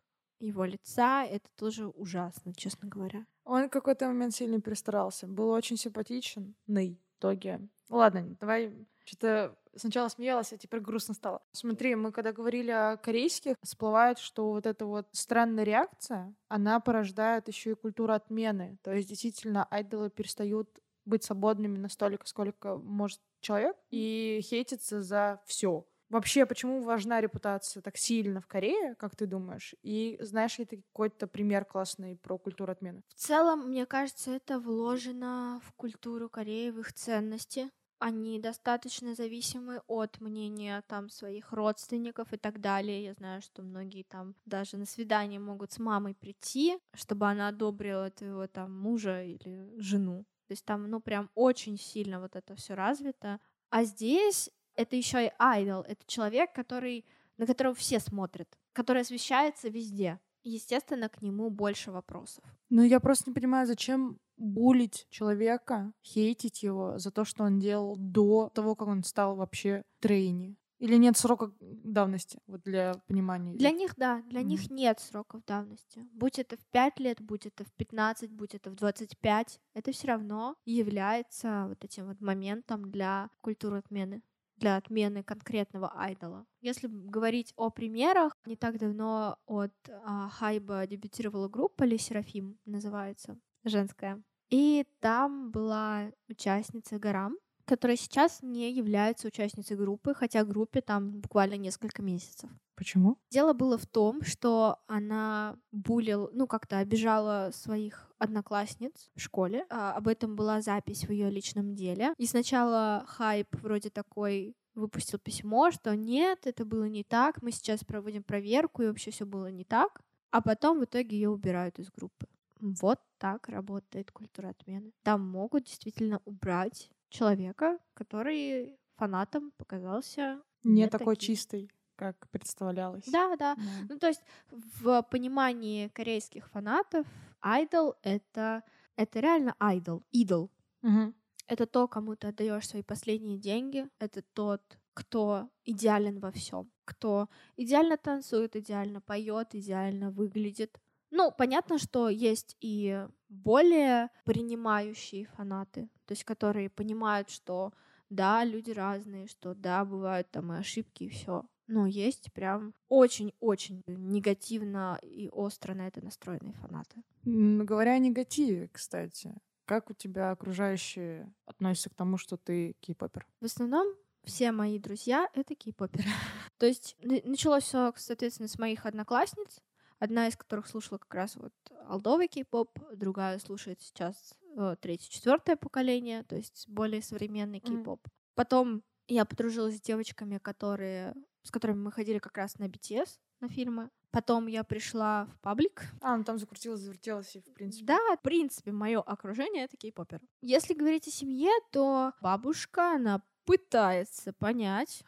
его 0.40 0.64
лица, 0.64 1.24
это 1.24 1.48
тоже 1.56 1.88
ужасно, 1.88 2.54
честно 2.54 2.88
говоря. 2.88 3.26
Он 3.44 3.68
в 3.68 3.70
какой-то 3.70 4.06
момент 4.06 4.34
сильно 4.34 4.60
перестарался. 4.60 5.26
Был 5.26 5.50
очень 5.50 5.76
симпатичен. 5.76 6.54
Ный. 6.66 7.00
В 7.14 7.18
итоге. 7.18 7.60
Ладно, 7.88 8.36
давай. 8.40 8.72
Что-то 9.04 9.56
сначала 9.76 10.08
смеялась, 10.08 10.52
а 10.52 10.58
теперь 10.58 10.80
грустно 10.80 11.14
стало. 11.14 11.42
Смотри, 11.52 11.94
мы 11.94 12.12
когда 12.12 12.32
говорили 12.32 12.70
о 12.70 12.96
корейских, 12.96 13.56
всплывает, 13.62 14.18
что 14.18 14.50
вот 14.52 14.66
эта 14.66 14.86
вот 14.86 15.08
странная 15.12 15.64
реакция, 15.64 16.34
она 16.48 16.80
порождает 16.80 17.48
еще 17.48 17.72
и 17.72 17.74
культуру 17.74 18.12
отмены. 18.12 18.78
То 18.82 18.92
есть 18.92 19.08
действительно 19.08 19.66
айдолы 19.70 20.10
перестают 20.10 20.68
быть 21.04 21.24
свободными 21.24 21.76
настолько, 21.76 22.26
сколько 22.26 22.76
может 22.76 23.20
человек, 23.40 23.76
и 23.90 24.40
хейтятся 24.42 25.02
за 25.02 25.42
все. 25.44 25.86
Вообще, 26.14 26.46
почему 26.46 26.80
важна 26.80 27.20
репутация 27.20 27.82
так 27.82 27.96
сильно 27.96 28.40
в 28.40 28.46
Корее, 28.46 28.94
как 28.94 29.16
ты 29.16 29.26
думаешь? 29.26 29.74
И 29.82 30.16
знаешь 30.20 30.60
ли 30.60 30.64
ты 30.64 30.76
какой-то 30.76 31.26
пример 31.26 31.64
классный 31.64 32.16
про 32.16 32.38
культуру 32.38 32.70
отмены? 32.70 33.02
В 33.08 33.14
целом, 33.14 33.70
мне 33.70 33.84
кажется, 33.84 34.30
это 34.30 34.60
вложено 34.60 35.60
в 35.64 35.72
культуру 35.72 36.28
Кореи, 36.28 36.70
в 36.70 36.78
их 36.78 36.92
ценности. 36.92 37.68
Они 37.98 38.38
достаточно 38.38 39.16
зависимы 39.16 39.82
от 39.88 40.20
мнения 40.20 40.84
там 40.86 41.08
своих 41.08 41.52
родственников 41.52 42.32
и 42.32 42.36
так 42.36 42.60
далее. 42.60 43.02
Я 43.02 43.14
знаю, 43.14 43.42
что 43.42 43.62
многие 43.62 44.04
там 44.04 44.36
даже 44.44 44.76
на 44.76 44.86
свидание 44.86 45.40
могут 45.40 45.72
с 45.72 45.80
мамой 45.80 46.14
прийти, 46.14 46.78
чтобы 46.94 47.26
она 47.26 47.48
одобрила 47.48 48.08
твоего 48.12 48.46
там 48.46 48.72
мужа 48.78 49.24
или 49.24 49.74
жену. 49.78 50.26
То 50.46 50.52
есть 50.52 50.64
там, 50.64 50.88
ну, 50.88 51.00
прям 51.00 51.28
очень 51.34 51.76
сильно 51.76 52.20
вот 52.20 52.36
это 52.36 52.54
все 52.54 52.74
развито. 52.74 53.40
А 53.70 53.82
здесь 53.82 54.48
это 54.76 54.96
еще 54.96 55.26
и 55.26 55.32
айдол. 55.38 55.82
Это 55.82 56.04
человек, 56.06 56.52
который, 56.52 57.04
на 57.38 57.46
которого 57.46 57.74
все 57.74 58.00
смотрят, 58.00 58.48
который 58.72 59.02
освещается 59.02 59.68
везде. 59.68 60.20
Естественно, 60.42 61.08
к 61.08 61.22
нему 61.22 61.48
больше 61.50 61.90
вопросов. 61.90 62.44
Ну, 62.68 62.82
я 62.82 63.00
просто 63.00 63.30
не 63.30 63.34
понимаю, 63.34 63.66
зачем 63.66 64.18
булить 64.36 65.06
человека, 65.10 65.92
хейтить 66.04 66.62
его 66.62 66.98
за 66.98 67.10
то, 67.10 67.24
что 67.24 67.44
он 67.44 67.60
делал 67.60 67.96
до 67.96 68.50
того, 68.54 68.74
как 68.74 68.88
он 68.88 69.02
стал 69.04 69.36
вообще 69.36 69.82
трейни. 70.00 70.56
Или 70.80 70.96
нет 70.96 71.16
срока 71.16 71.52
давности, 71.60 72.40
вот 72.46 72.62
для 72.62 72.94
понимания. 73.06 73.54
Для 73.54 73.70
них, 73.70 73.94
да, 73.96 74.22
для 74.28 74.40
Мгм. 74.40 74.48
них 74.48 74.70
нет 74.70 75.00
сроков 75.00 75.44
давности. 75.46 76.06
Будь 76.12 76.38
это 76.38 76.56
в 76.56 76.66
5 76.66 76.98
лет, 76.98 77.22
будь 77.22 77.46
это 77.46 77.64
в 77.64 77.72
15, 77.72 78.32
будь 78.32 78.54
это 78.54 78.70
в 78.70 78.74
25, 78.74 79.60
это 79.72 79.92
все 79.92 80.08
равно 80.08 80.56
является 80.66 81.66
вот 81.68 81.84
этим 81.84 82.06
вот 82.08 82.20
моментом 82.20 82.90
для 82.90 83.30
культуры 83.40 83.78
отмены 83.78 84.22
для 84.64 84.76
отмены 84.76 85.22
конкретного 85.22 85.92
айдола. 85.94 86.46
Если 86.62 86.88
говорить 86.88 87.52
о 87.56 87.68
примерах, 87.68 88.34
не 88.46 88.56
так 88.56 88.78
давно 88.78 89.36
от 89.44 89.74
а, 89.90 90.30
Хайба 90.30 90.86
дебютировала 90.86 91.48
группа 91.48 91.82
Ли 91.84 91.98
Серафим, 91.98 92.58
называется, 92.64 93.38
женская. 93.62 94.22
И 94.48 94.86
там 95.00 95.50
была 95.50 96.10
участница 96.30 96.98
Гарам, 96.98 97.36
которая 97.64 97.96
сейчас 97.96 98.42
не 98.42 98.72
является 98.72 99.28
участницей 99.28 99.76
группы, 99.76 100.14
хотя 100.14 100.44
группе 100.44 100.80
там 100.80 101.20
буквально 101.20 101.56
несколько 101.56 102.02
месяцев. 102.02 102.50
Почему? 102.76 103.18
Дело 103.30 103.52
было 103.52 103.78
в 103.78 103.86
том, 103.86 104.22
что 104.22 104.78
она 104.86 105.56
булил, 105.70 106.30
ну 106.32 106.46
как-то 106.46 106.78
обижала 106.78 107.50
своих 107.52 108.10
одноклассниц 108.18 109.10
в 109.14 109.20
школе. 109.20 109.64
А, 109.70 109.92
об 109.92 110.08
этом 110.08 110.34
была 110.34 110.60
запись 110.60 111.06
в 111.06 111.12
ее 111.12 111.30
личном 111.30 111.74
деле. 111.74 112.14
И 112.18 112.26
сначала 112.26 113.04
хайп 113.06 113.48
вроде 113.62 113.90
такой 113.90 114.56
выпустил 114.74 115.18
письмо, 115.18 115.70
что 115.70 115.94
нет, 115.94 116.46
это 116.46 116.64
было 116.64 116.84
не 116.84 117.04
так, 117.04 117.40
мы 117.42 117.52
сейчас 117.52 117.84
проводим 117.84 118.24
проверку, 118.24 118.82
и 118.82 118.88
вообще 118.88 119.12
все 119.12 119.24
было 119.24 119.50
не 119.50 119.64
так. 119.64 120.00
А 120.30 120.40
потом 120.42 120.80
в 120.80 120.84
итоге 120.84 121.16
ее 121.16 121.30
убирают 121.30 121.78
из 121.78 121.90
группы. 121.92 122.26
Вот 122.58 122.98
так 123.18 123.48
работает 123.48 124.10
культура 124.10 124.48
отмены. 124.48 124.92
Там 125.02 125.20
могут 125.20 125.64
действительно 125.64 126.20
убрать 126.24 126.90
человека, 127.14 127.78
который 127.94 128.76
фанатам 128.96 129.52
показался 129.56 130.42
Не 130.64 130.82
не 130.82 130.88
такой 130.88 131.14
таким. 131.16 131.26
чистый. 131.34 131.70
как 131.96 132.28
представлялось. 132.30 133.04
Да, 133.06 133.36
да. 133.36 133.54
Да. 133.54 133.62
Ну, 133.88 133.98
то 133.98 134.08
есть 134.08 134.20
в 134.50 135.02
понимании 135.10 135.88
корейских 135.88 136.48
фанатов 136.50 137.06
айдол— 137.40 137.94
это, 138.02 138.62
это 138.96 139.20
реально 139.20 139.54
айдол, 139.60 140.02
идол. 140.10 140.50
Мгм. 140.82 141.14
Это 141.46 141.66
то, 141.66 141.86
кому 141.88 142.16
ты 142.16 142.28
отдаешь 142.28 142.66
свои 142.68 142.82
последние 142.82 143.38
деньги. 143.38 143.86
Это 144.00 144.22
тот, 144.32 144.60
кто 144.94 145.48
идеален 145.64 146.18
во 146.18 146.30
всем, 146.32 146.70
кто 146.84 147.28
идеально 147.56 147.96
танцует, 147.96 148.56
идеально 148.56 149.00
поет, 149.00 149.54
идеально 149.54 150.10
выглядит. 150.10 150.80
Ну, 151.16 151.30
понятно, 151.30 151.78
что 151.78 152.08
есть 152.08 152.56
и 152.60 153.06
более 153.28 154.10
принимающие 154.24 155.26
фанаты, 155.26 155.88
то 156.06 156.12
есть 156.12 156.24
которые 156.24 156.68
понимают, 156.68 157.30
что 157.30 157.72
да, 158.10 158.42
люди 158.42 158.72
разные, 158.72 159.28
что 159.28 159.54
да, 159.54 159.84
бывают 159.84 160.28
там 160.32 160.52
и 160.52 160.56
ошибки, 160.58 161.04
и 161.04 161.08
все. 161.08 161.44
Но 161.68 161.86
есть 161.86 162.32
прям 162.32 162.74
очень-очень 162.88 163.82
негативно 163.86 164.98
и 165.02 165.28
остро 165.30 165.74
на 165.74 165.86
это 165.86 166.04
настроенные 166.04 166.54
фанаты. 166.54 167.04
Говоря 167.22 167.92
о 167.92 167.98
негативе, 167.98 168.68
кстати, 168.72 169.36
как 169.66 169.90
у 169.90 169.94
тебя 169.94 170.32
окружающие 170.32 171.32
относятся 171.46 171.90
к 171.90 171.94
тому, 171.94 172.18
что 172.18 172.36
ты 172.36 172.74
кей-попер? 172.80 173.24
В 173.40 173.44
основном 173.44 173.86
все 174.24 174.50
мои 174.50 174.80
друзья— 174.80 175.28
это 175.34 175.54
кей-поперы. 175.54 176.08
То 176.58 176.66
есть 176.66 176.96
началось 177.00 177.62
все, 177.62 177.92
соответственно, 177.96 178.48
с 178.48 178.58
моих 178.58 178.84
одноклассниц, 178.84 179.60
одна 179.98 180.28
из 180.28 180.36
которых 180.36 180.66
слушала 180.66 180.98
как 180.98 181.14
раз 181.14 181.36
вот 181.36 181.52
алдовый 181.88 182.28
кей-поп, 182.28 182.70
другая 182.94 183.38
слушает 183.38 183.80
сейчас 183.80 184.34
э, 184.56 184.76
третье, 184.80 185.10
четвертое 185.10 185.56
поколение, 185.56 186.22
то 186.24 186.36
есть 186.36 186.68
более 186.68 187.02
современный 187.02 187.60
кей-поп. 187.60 188.00
Потом 188.34 188.82
я 189.08 189.24
подружилась 189.24 189.76
с 189.76 189.80
девочками, 189.80 190.38
которые, 190.38 191.14
с 191.42 191.50
которыми 191.50 191.78
мы 191.78 191.92
ходили 191.92 192.18
как 192.18 192.36
раз 192.36 192.58
на 192.58 192.64
BTS, 192.64 193.18
на 193.40 193.48
фильмы. 193.48 193.90
Потом 194.10 194.46
я 194.46 194.62
пришла 194.62 195.26
в 195.26 195.40
паблик, 195.40 195.82
А, 196.00 196.16
ну 196.16 196.22
там 196.22 196.38
закрутилось, 196.38 196.80
завертелось, 196.80 197.34
и 197.34 197.40
в 197.40 197.52
принципе. 197.52 197.84
да, 197.84 197.98
в 198.16 198.22
принципе, 198.22 198.70
мое 198.70 199.00
окружение 199.00 199.64
это 199.64 199.76
кей-попер. 199.76 200.20
Если 200.40 200.72
говорить 200.72 201.08
о 201.08 201.10
семье, 201.10 201.50
то 201.72 202.12
бабушка, 202.20 202.92
она 202.94 203.22
пытается 203.44 204.32
понять. 204.32 205.02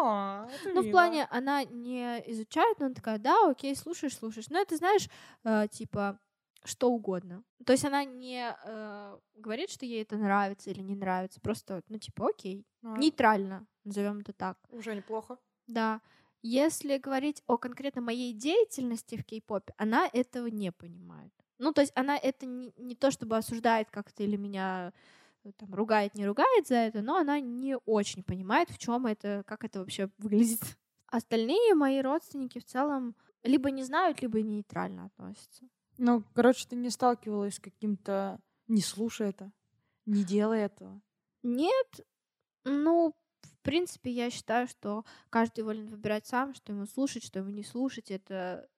А, 0.00 0.48
это 0.48 0.74
Ну, 0.74 0.82
в 0.82 0.90
плане, 0.90 1.26
она 1.30 1.64
не 1.64 2.22
изучает, 2.32 2.78
но 2.80 2.86
она 2.86 2.94
такая, 2.94 3.18
да, 3.18 3.50
окей, 3.50 3.76
слушаешь, 3.76 4.16
слушаешь. 4.16 4.48
Но 4.48 4.58
это, 4.60 4.76
знаешь, 4.76 5.08
э, 5.44 5.68
типа, 5.70 6.18
что 6.64 6.90
угодно. 6.90 7.44
То 7.64 7.72
есть 7.72 7.84
она 7.84 8.04
не 8.04 8.54
э, 8.64 9.18
говорит, 9.34 9.70
что 9.70 9.84
ей 9.86 10.02
это 10.02 10.16
нравится 10.16 10.70
или 10.70 10.80
не 10.80 10.94
нравится, 10.96 11.40
просто, 11.40 11.82
ну, 11.88 11.98
типа, 11.98 12.28
окей, 12.30 12.66
А, 12.82 12.96
нейтрально, 12.96 13.66
назовем 13.84 14.20
это 14.20 14.32
так. 14.32 14.58
Уже 14.70 14.94
неплохо. 14.94 15.38
Да. 15.66 16.00
Если 16.42 16.98
говорить 16.98 17.42
о 17.46 17.56
конкретно 17.56 18.02
моей 18.02 18.32
деятельности 18.32 19.16
в 19.16 19.24
кей-попе, 19.24 19.72
она 19.78 20.08
этого 20.12 20.46
не 20.48 20.72
понимает. 20.72 21.32
Ну, 21.58 21.72
то 21.72 21.80
есть 21.80 21.92
она 21.94 22.16
это 22.18 22.46
не, 22.46 22.72
не 22.76 22.94
то 22.94 23.10
чтобы 23.10 23.36
осуждает 23.36 23.90
как-то 23.90 24.22
или 24.22 24.36
меня 24.36 24.92
там 25.52 25.74
ругает, 25.74 26.14
не 26.14 26.26
ругает 26.26 26.66
за 26.66 26.76
это, 26.76 27.02
но 27.02 27.16
она 27.16 27.40
не 27.40 27.76
очень 27.84 28.22
понимает, 28.22 28.70
в 28.70 28.78
чем 28.78 29.06
это, 29.06 29.42
как 29.46 29.64
это 29.64 29.80
вообще 29.80 30.10
выглядит. 30.18 30.60
Остальные 31.06 31.74
мои 31.74 32.00
родственники 32.00 32.58
в 32.58 32.64
целом 32.64 33.14
либо 33.42 33.70
не 33.70 33.84
знают, 33.84 34.22
либо 34.22 34.40
нейтрально 34.42 35.06
относятся. 35.06 35.68
Ну, 35.98 36.24
короче, 36.34 36.66
ты 36.68 36.76
не 36.76 36.90
сталкивалась 36.90 37.56
с 37.56 37.60
каким-то 37.60 38.40
«не 38.66 38.80
слушай 38.80 39.28
это», 39.28 39.52
«не 40.06 40.24
делай 40.24 40.60
этого». 40.60 41.00
Нет, 41.42 42.00
ну, 42.64 43.14
в 43.42 43.58
принципе, 43.62 44.10
я 44.10 44.30
считаю, 44.30 44.66
что 44.66 45.04
каждый 45.30 45.62
волен 45.62 45.88
выбирать 45.88 46.26
сам, 46.26 46.54
что 46.54 46.72
ему 46.72 46.86
слушать, 46.86 47.24
что 47.24 47.40
ему 47.40 47.50
не 47.50 47.62
слушать. 47.62 48.10
Это 48.10 48.68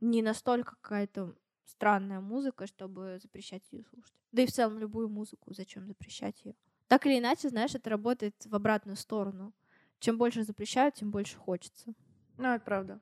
не 0.00 0.22
настолько 0.22 0.76
какая-то 0.82 1.34
странная 1.70 2.20
музыка, 2.20 2.66
чтобы 2.66 3.18
запрещать 3.22 3.62
ее 3.70 3.84
слушать. 3.84 4.14
Да 4.32 4.42
и 4.42 4.46
в 4.46 4.52
целом 4.52 4.78
любую 4.78 5.08
музыку, 5.08 5.52
зачем 5.54 5.86
запрещать 5.86 6.44
ее? 6.44 6.54
Так 6.88 7.06
или 7.06 7.18
иначе, 7.18 7.48
знаешь, 7.48 7.74
это 7.74 7.90
работает 7.90 8.34
в 8.44 8.54
обратную 8.54 8.96
сторону. 8.96 9.54
Чем 9.98 10.18
больше 10.18 10.42
запрещают, 10.42 10.96
тем 10.96 11.10
больше 11.10 11.36
хочется. 11.36 11.94
Ну, 12.36 12.48
это 12.48 12.64
правда. 12.64 13.00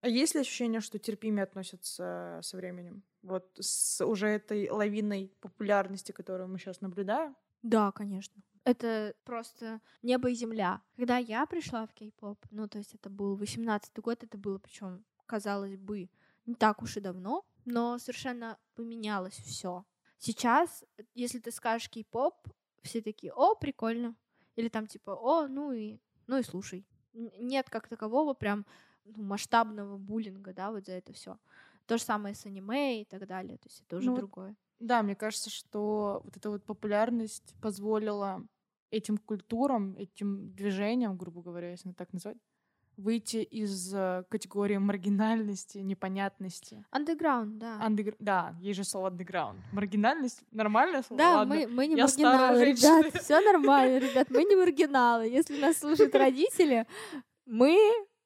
А 0.00 0.08
есть 0.08 0.34
ли 0.34 0.42
ощущение, 0.42 0.80
что 0.80 0.98
терпимее 0.98 1.42
относятся 1.42 2.38
со 2.42 2.56
временем? 2.56 3.02
Вот 3.22 3.50
с 3.58 4.04
уже 4.04 4.28
этой 4.28 4.70
лавиной 4.70 5.32
популярности, 5.40 6.12
которую 6.12 6.48
мы 6.48 6.58
сейчас 6.58 6.80
наблюдаем? 6.80 7.34
Да, 7.62 7.90
конечно. 7.90 8.42
Это 8.62 9.14
просто 9.24 9.80
небо 10.02 10.30
и 10.30 10.34
земля. 10.34 10.82
Когда 10.96 11.16
я 11.18 11.46
пришла 11.46 11.86
в 11.86 11.94
кей-поп, 11.94 12.38
ну, 12.50 12.68
то 12.68 12.78
есть 12.78 12.94
это 12.94 13.10
был 13.10 13.36
18-й 13.36 14.00
год, 14.02 14.22
это 14.22 14.36
было 14.38 14.58
причем, 14.58 15.04
казалось 15.24 15.76
бы, 15.76 16.10
не 16.46 16.54
так 16.54 16.82
уж 16.82 16.96
и 16.96 17.00
давно, 17.00 17.44
но 17.66 17.98
совершенно 17.98 18.58
поменялось 18.74 19.34
все. 19.34 19.84
Сейчас, 20.18 20.84
если 21.14 21.38
ты 21.38 21.50
скажешь 21.50 21.90
кей-поп, 21.90 22.34
все 22.82 23.02
такие, 23.02 23.32
о, 23.32 23.54
прикольно. 23.54 24.16
Или 24.54 24.68
там 24.68 24.86
типа, 24.86 25.10
о, 25.10 25.48
ну 25.48 25.72
и, 25.72 25.98
ну 26.26 26.38
и 26.38 26.42
слушай. 26.42 26.86
Нет 27.12 27.68
как 27.68 27.88
такового 27.88 28.34
прям 28.34 28.64
ну, 29.04 29.22
масштабного 29.22 29.98
буллинга, 29.98 30.54
да, 30.54 30.70
вот 30.70 30.86
за 30.86 30.92
это 30.92 31.12
все. 31.12 31.38
То 31.86 31.98
же 31.98 32.02
самое 32.02 32.34
с 32.34 32.46
аниме 32.46 33.02
и 33.02 33.04
так 33.04 33.26
далее. 33.26 33.58
То 33.58 33.68
есть 33.68 33.82
это 33.82 33.96
уже 33.96 34.10
Ну 34.10 34.16
другое. 34.16 34.56
Да, 34.78 35.02
мне 35.02 35.14
кажется, 35.14 35.50
что 35.50 36.20
вот 36.24 36.36
эта 36.36 36.50
вот 36.50 36.64
популярность 36.64 37.54
позволила 37.60 38.46
этим 38.90 39.18
культурам, 39.18 39.96
этим 39.96 40.52
движениям, 40.54 41.16
грубо 41.16 41.42
говоря, 41.42 41.70
если 41.70 41.92
так 41.92 42.12
назвать, 42.12 42.36
выйти 42.96 43.38
из 43.38 43.92
э, 43.94 44.24
категории 44.28 44.78
маргинальности, 44.78 45.78
непонятности. 45.78 46.84
Андеграунд, 46.90 47.58
да. 47.58 47.78
Андегр- 47.82 48.16
Да, 48.18 48.54
есть 48.60 48.76
же 48.78 48.84
слово 48.84 49.10
underground. 49.10 49.56
Маргинальность 49.72 50.42
нормальное 50.50 51.02
слово? 51.02 51.18
Да, 51.18 51.36
Ладно. 51.38 51.54
мы, 51.54 51.66
мы 51.66 51.86
не 51.86 51.96
я 51.96 52.04
маргиналы, 52.06 52.64
ребят. 52.64 53.14
Все 53.22 53.40
нормально, 53.40 53.98
ребят. 53.98 54.28
Мы 54.30 54.44
не 54.44 54.56
маргиналы. 54.56 55.26
Если 55.28 55.60
нас 55.60 55.78
слушают 55.78 56.14
родители, 56.14 56.86
мы 57.44 57.76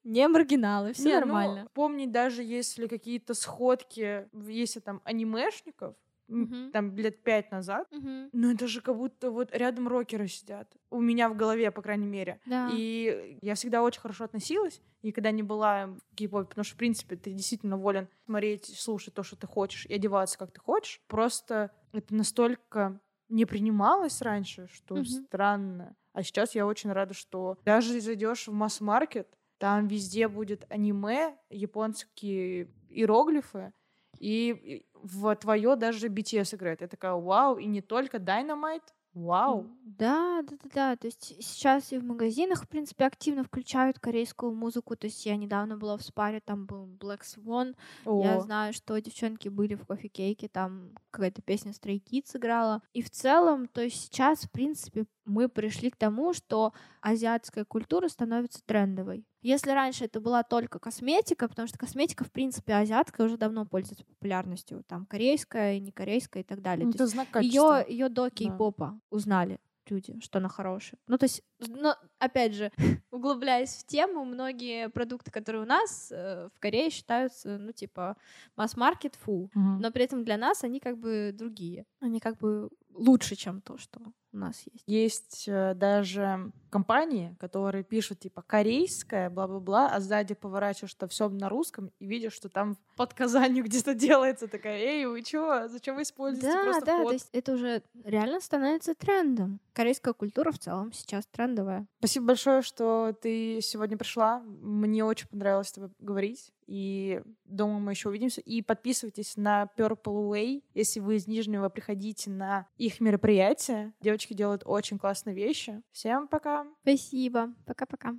не 0.03 0.27
маргиналы. 0.27 0.93
Все 0.93 1.03
Не, 1.03 1.13
ну, 1.13 1.19
нормально. 1.19 1.67
помни, 1.73 2.05
даже 2.05 2.43
если 2.43 2.87
какие-то 2.87 3.33
сходки, 3.33 4.27
если 4.47 4.79
там 4.79 5.01
анимешников, 5.03 5.95
Мгм. 6.31 6.71
там 6.71 6.95
лет 6.95 7.23
пять 7.23 7.51
назад, 7.51 7.87
Мгм. 7.91 8.31
ну 8.33 8.51
это 8.53 8.67
же 8.67 8.81
как 8.81 8.95
будто 8.95 9.29
вот 9.31 9.51
рядом 9.55 9.87
рокеры 9.87 10.27
сидят. 10.27 10.73
У 10.89 11.01
меня 11.01 11.27
в 11.29 11.35
голове, 11.35 11.71
по 11.71 11.81
крайней 11.81 12.07
мере. 12.07 12.39
Да. 12.45 12.67
И 12.69 13.37
я 13.41 13.55
всегда 13.55 13.83
очень 13.83 14.01
хорошо 14.01 14.23
относилась, 14.25 14.81
и 15.01 15.11
когда 15.11 15.31
не 15.31 15.43
была 15.43 15.87
в 15.87 16.15
кей-попе, 16.15 16.47
потому 16.49 16.63
что, 16.63 16.75
в 16.75 16.77
принципе, 16.77 17.15
ты 17.17 17.31
действительно 17.33 17.77
волен 17.77 18.07
смотреть, 18.25 18.65
слушать 18.79 19.13
то, 19.13 19.23
что 19.23 19.35
ты 19.35 19.47
хочешь, 19.47 19.85
и 19.85 19.93
одеваться, 19.93 20.37
как 20.37 20.51
ты 20.51 20.59
хочешь. 20.61 21.01
Просто 21.07 21.71
это 21.93 22.15
настолько 22.15 23.01
не 23.29 23.45
принималось 23.45 24.21
раньше, 24.21 24.67
что 24.71 24.95
Мгм. 24.95 25.03
странно. 25.03 25.95
А 26.13 26.23
сейчас 26.23 26.55
я 26.55 26.65
очень 26.65 26.91
рада, 26.91 27.13
что 27.13 27.57
даже 27.65 27.99
зайдешь 28.01 28.47
в 28.47 28.53
масс-маркет, 28.53 29.27
там 29.57 29.87
везде 29.87 30.27
будет 30.27 30.65
аниме, 30.69 31.37
японские 31.49 32.73
иероглифы, 32.89 33.73
и 34.19 34.85
в 35.03 35.35
твое 35.35 35.75
даже 35.75 36.07
BTS 36.07 36.55
играет. 36.55 36.81
Я 36.81 36.87
такая, 36.87 37.13
вау, 37.13 37.57
и 37.57 37.65
не 37.65 37.81
только 37.81 38.17
Dynamite, 38.17 38.83
вау. 39.13 39.67
Да, 39.83 40.41
да, 40.43 40.55
да, 40.63 40.69
да. 40.73 40.95
То 40.95 41.07
есть 41.07 41.23
сейчас 41.43 41.91
и 41.91 41.97
в 41.97 42.03
магазинах, 42.03 42.63
в 42.63 42.67
принципе, 42.67 43.05
активно 43.05 43.43
включают 43.43 43.99
корейскую 43.99 44.53
музыку. 44.53 44.95
То 44.95 45.07
есть 45.07 45.25
я 45.25 45.35
недавно 45.35 45.77
была 45.77 45.97
в 45.97 46.01
спаре, 46.01 46.39
там 46.39 46.65
был 46.65 46.87
Black 46.87 47.21
Swan. 47.21 47.75
Я 48.05 48.37
О. 48.37 48.41
знаю, 48.41 48.73
что 48.73 48.99
девчонки 48.99 49.49
были 49.49 49.75
в 49.75 49.85
кофе-кейке, 49.85 50.47
там 50.47 50.91
какая-то 51.11 51.41
песня 51.41 51.71
Stray 51.71 52.01
Kids 52.01 52.37
играла. 52.37 52.81
И 52.93 53.01
в 53.01 53.09
целом, 53.09 53.67
то 53.67 53.81
есть 53.81 54.01
сейчас, 54.01 54.43
в 54.43 54.51
принципе, 54.51 55.05
мы 55.25 55.49
пришли 55.49 55.89
к 55.89 55.97
тому, 55.97 56.33
что 56.33 56.73
азиатская 57.01 57.65
культура 57.65 58.07
становится 58.07 58.61
трендовой. 58.65 59.25
Если 59.41 59.71
раньше 59.71 60.05
это 60.05 60.19
была 60.19 60.43
только 60.43 60.79
косметика, 60.79 61.47
потому 61.47 61.67
что 61.67 61.77
косметика, 61.77 62.23
в 62.23 62.31
принципе, 62.31 62.73
азиатская 62.73 63.25
уже 63.25 63.37
давно 63.37 63.65
пользуется 63.65 64.05
популярностью, 64.05 64.83
там 64.87 65.05
корейская, 65.05 65.79
не 65.79 65.91
корейская 65.91 66.41
и 66.41 66.45
так 66.45 66.61
далее. 66.61 66.85
Ну, 66.85 66.91
То 66.91 66.97
это 66.97 67.07
знак 67.07 67.27
ее, 67.27 67.31
качества. 67.31 67.85
ее 67.87 68.09
до 68.09 68.29
кей-попа 68.29 68.99
узнали 69.09 69.59
люди, 69.91 70.19
что 70.21 70.39
она 70.39 70.49
хорошая. 70.49 70.99
Ну, 71.07 71.17
то 71.17 71.25
есть, 71.25 71.43
но, 71.59 71.95
опять 72.19 72.53
же, 72.53 72.71
углубляясь 73.11 73.75
в 73.75 73.85
тему, 73.85 74.25
многие 74.25 74.89
продукты, 74.89 75.31
которые 75.31 75.63
у 75.63 75.65
нас 75.65 76.11
э, 76.11 76.49
в 76.55 76.59
Корее 76.59 76.89
считаются, 76.89 77.57
ну, 77.57 77.71
типа, 77.71 78.15
масс-маркет, 78.55 79.15
фу. 79.15 79.49
Мгм. 79.53 79.79
Но 79.79 79.91
при 79.91 80.05
этом 80.05 80.23
для 80.23 80.37
нас 80.37 80.63
они 80.63 80.79
как 80.79 80.97
бы 80.97 81.31
другие. 81.33 81.85
Они 81.99 82.19
как 82.19 82.37
бы 82.37 82.69
лучше, 82.93 83.35
чем 83.35 83.61
то, 83.61 83.77
что 83.77 83.99
у 84.33 84.37
нас 84.37 84.63
есть. 84.71 84.83
Есть 84.87 85.45
э, 85.47 85.73
даже 85.75 86.51
компании, 86.69 87.35
которые 87.39 87.83
пишут 87.83 88.19
типа 88.19 88.41
корейская, 88.41 89.29
бла-бла-бла, 89.29 89.89
а 89.93 89.99
сзади 89.99 90.33
поворачиваешь, 90.33 90.91
что 90.91 91.07
все 91.07 91.27
на 91.29 91.49
русском, 91.49 91.91
и 91.99 92.05
видишь, 92.05 92.33
что 92.33 92.49
там 92.49 92.77
под 92.95 93.13
Казанью 93.13 93.65
где-то 93.65 93.93
делается 93.95 94.47
такая, 94.47 94.77
эй, 94.77 95.05
вы 95.05 95.21
чё, 95.21 95.67
зачем 95.67 95.95
вы 95.95 96.03
используете 96.03 96.47
Да, 96.47 96.63
просто 96.63 96.85
да, 96.85 96.95
вход?» 96.95 97.07
то 97.07 97.13
есть 97.13 97.29
это 97.33 97.53
уже 97.53 97.83
реально 98.03 98.39
становится 98.39 98.95
трендом. 98.95 99.59
Корейская 99.73 100.13
культура 100.13 100.51
в 100.51 100.59
целом 100.59 100.91
сейчас 100.93 101.25
трендовая. 101.25 101.87
Спасибо 101.99 102.27
большое, 102.27 102.61
что 102.61 103.15
ты 103.21 103.59
сегодня 103.61 103.97
пришла. 103.97 104.39
Мне 104.39 105.03
очень 105.03 105.27
понравилось 105.27 105.67
с 105.67 105.71
тобой 105.73 105.91
говорить. 105.99 106.51
И 106.71 107.21
думаю, 107.43 107.81
мы 107.81 107.91
еще 107.91 108.07
увидимся. 108.07 108.39
И 108.39 108.61
подписывайтесь 108.61 109.35
на 109.35 109.67
Purple 109.77 110.29
Way, 110.31 110.63
если 110.73 111.01
вы 111.01 111.17
из 111.17 111.27
Нижнего 111.27 111.67
приходите 111.67 112.29
на 112.29 112.65
их 112.77 113.01
мероприятие. 113.01 113.91
Девочки 113.99 114.33
делают 114.33 114.61
очень 114.63 114.97
классные 114.97 115.35
вещи. 115.35 115.81
Всем 115.91 116.29
пока! 116.29 116.65
Спасибо. 116.83 117.53
Пока-пока. 117.65 118.15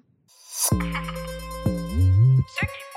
Thank 2.60 2.70
you 2.70 2.91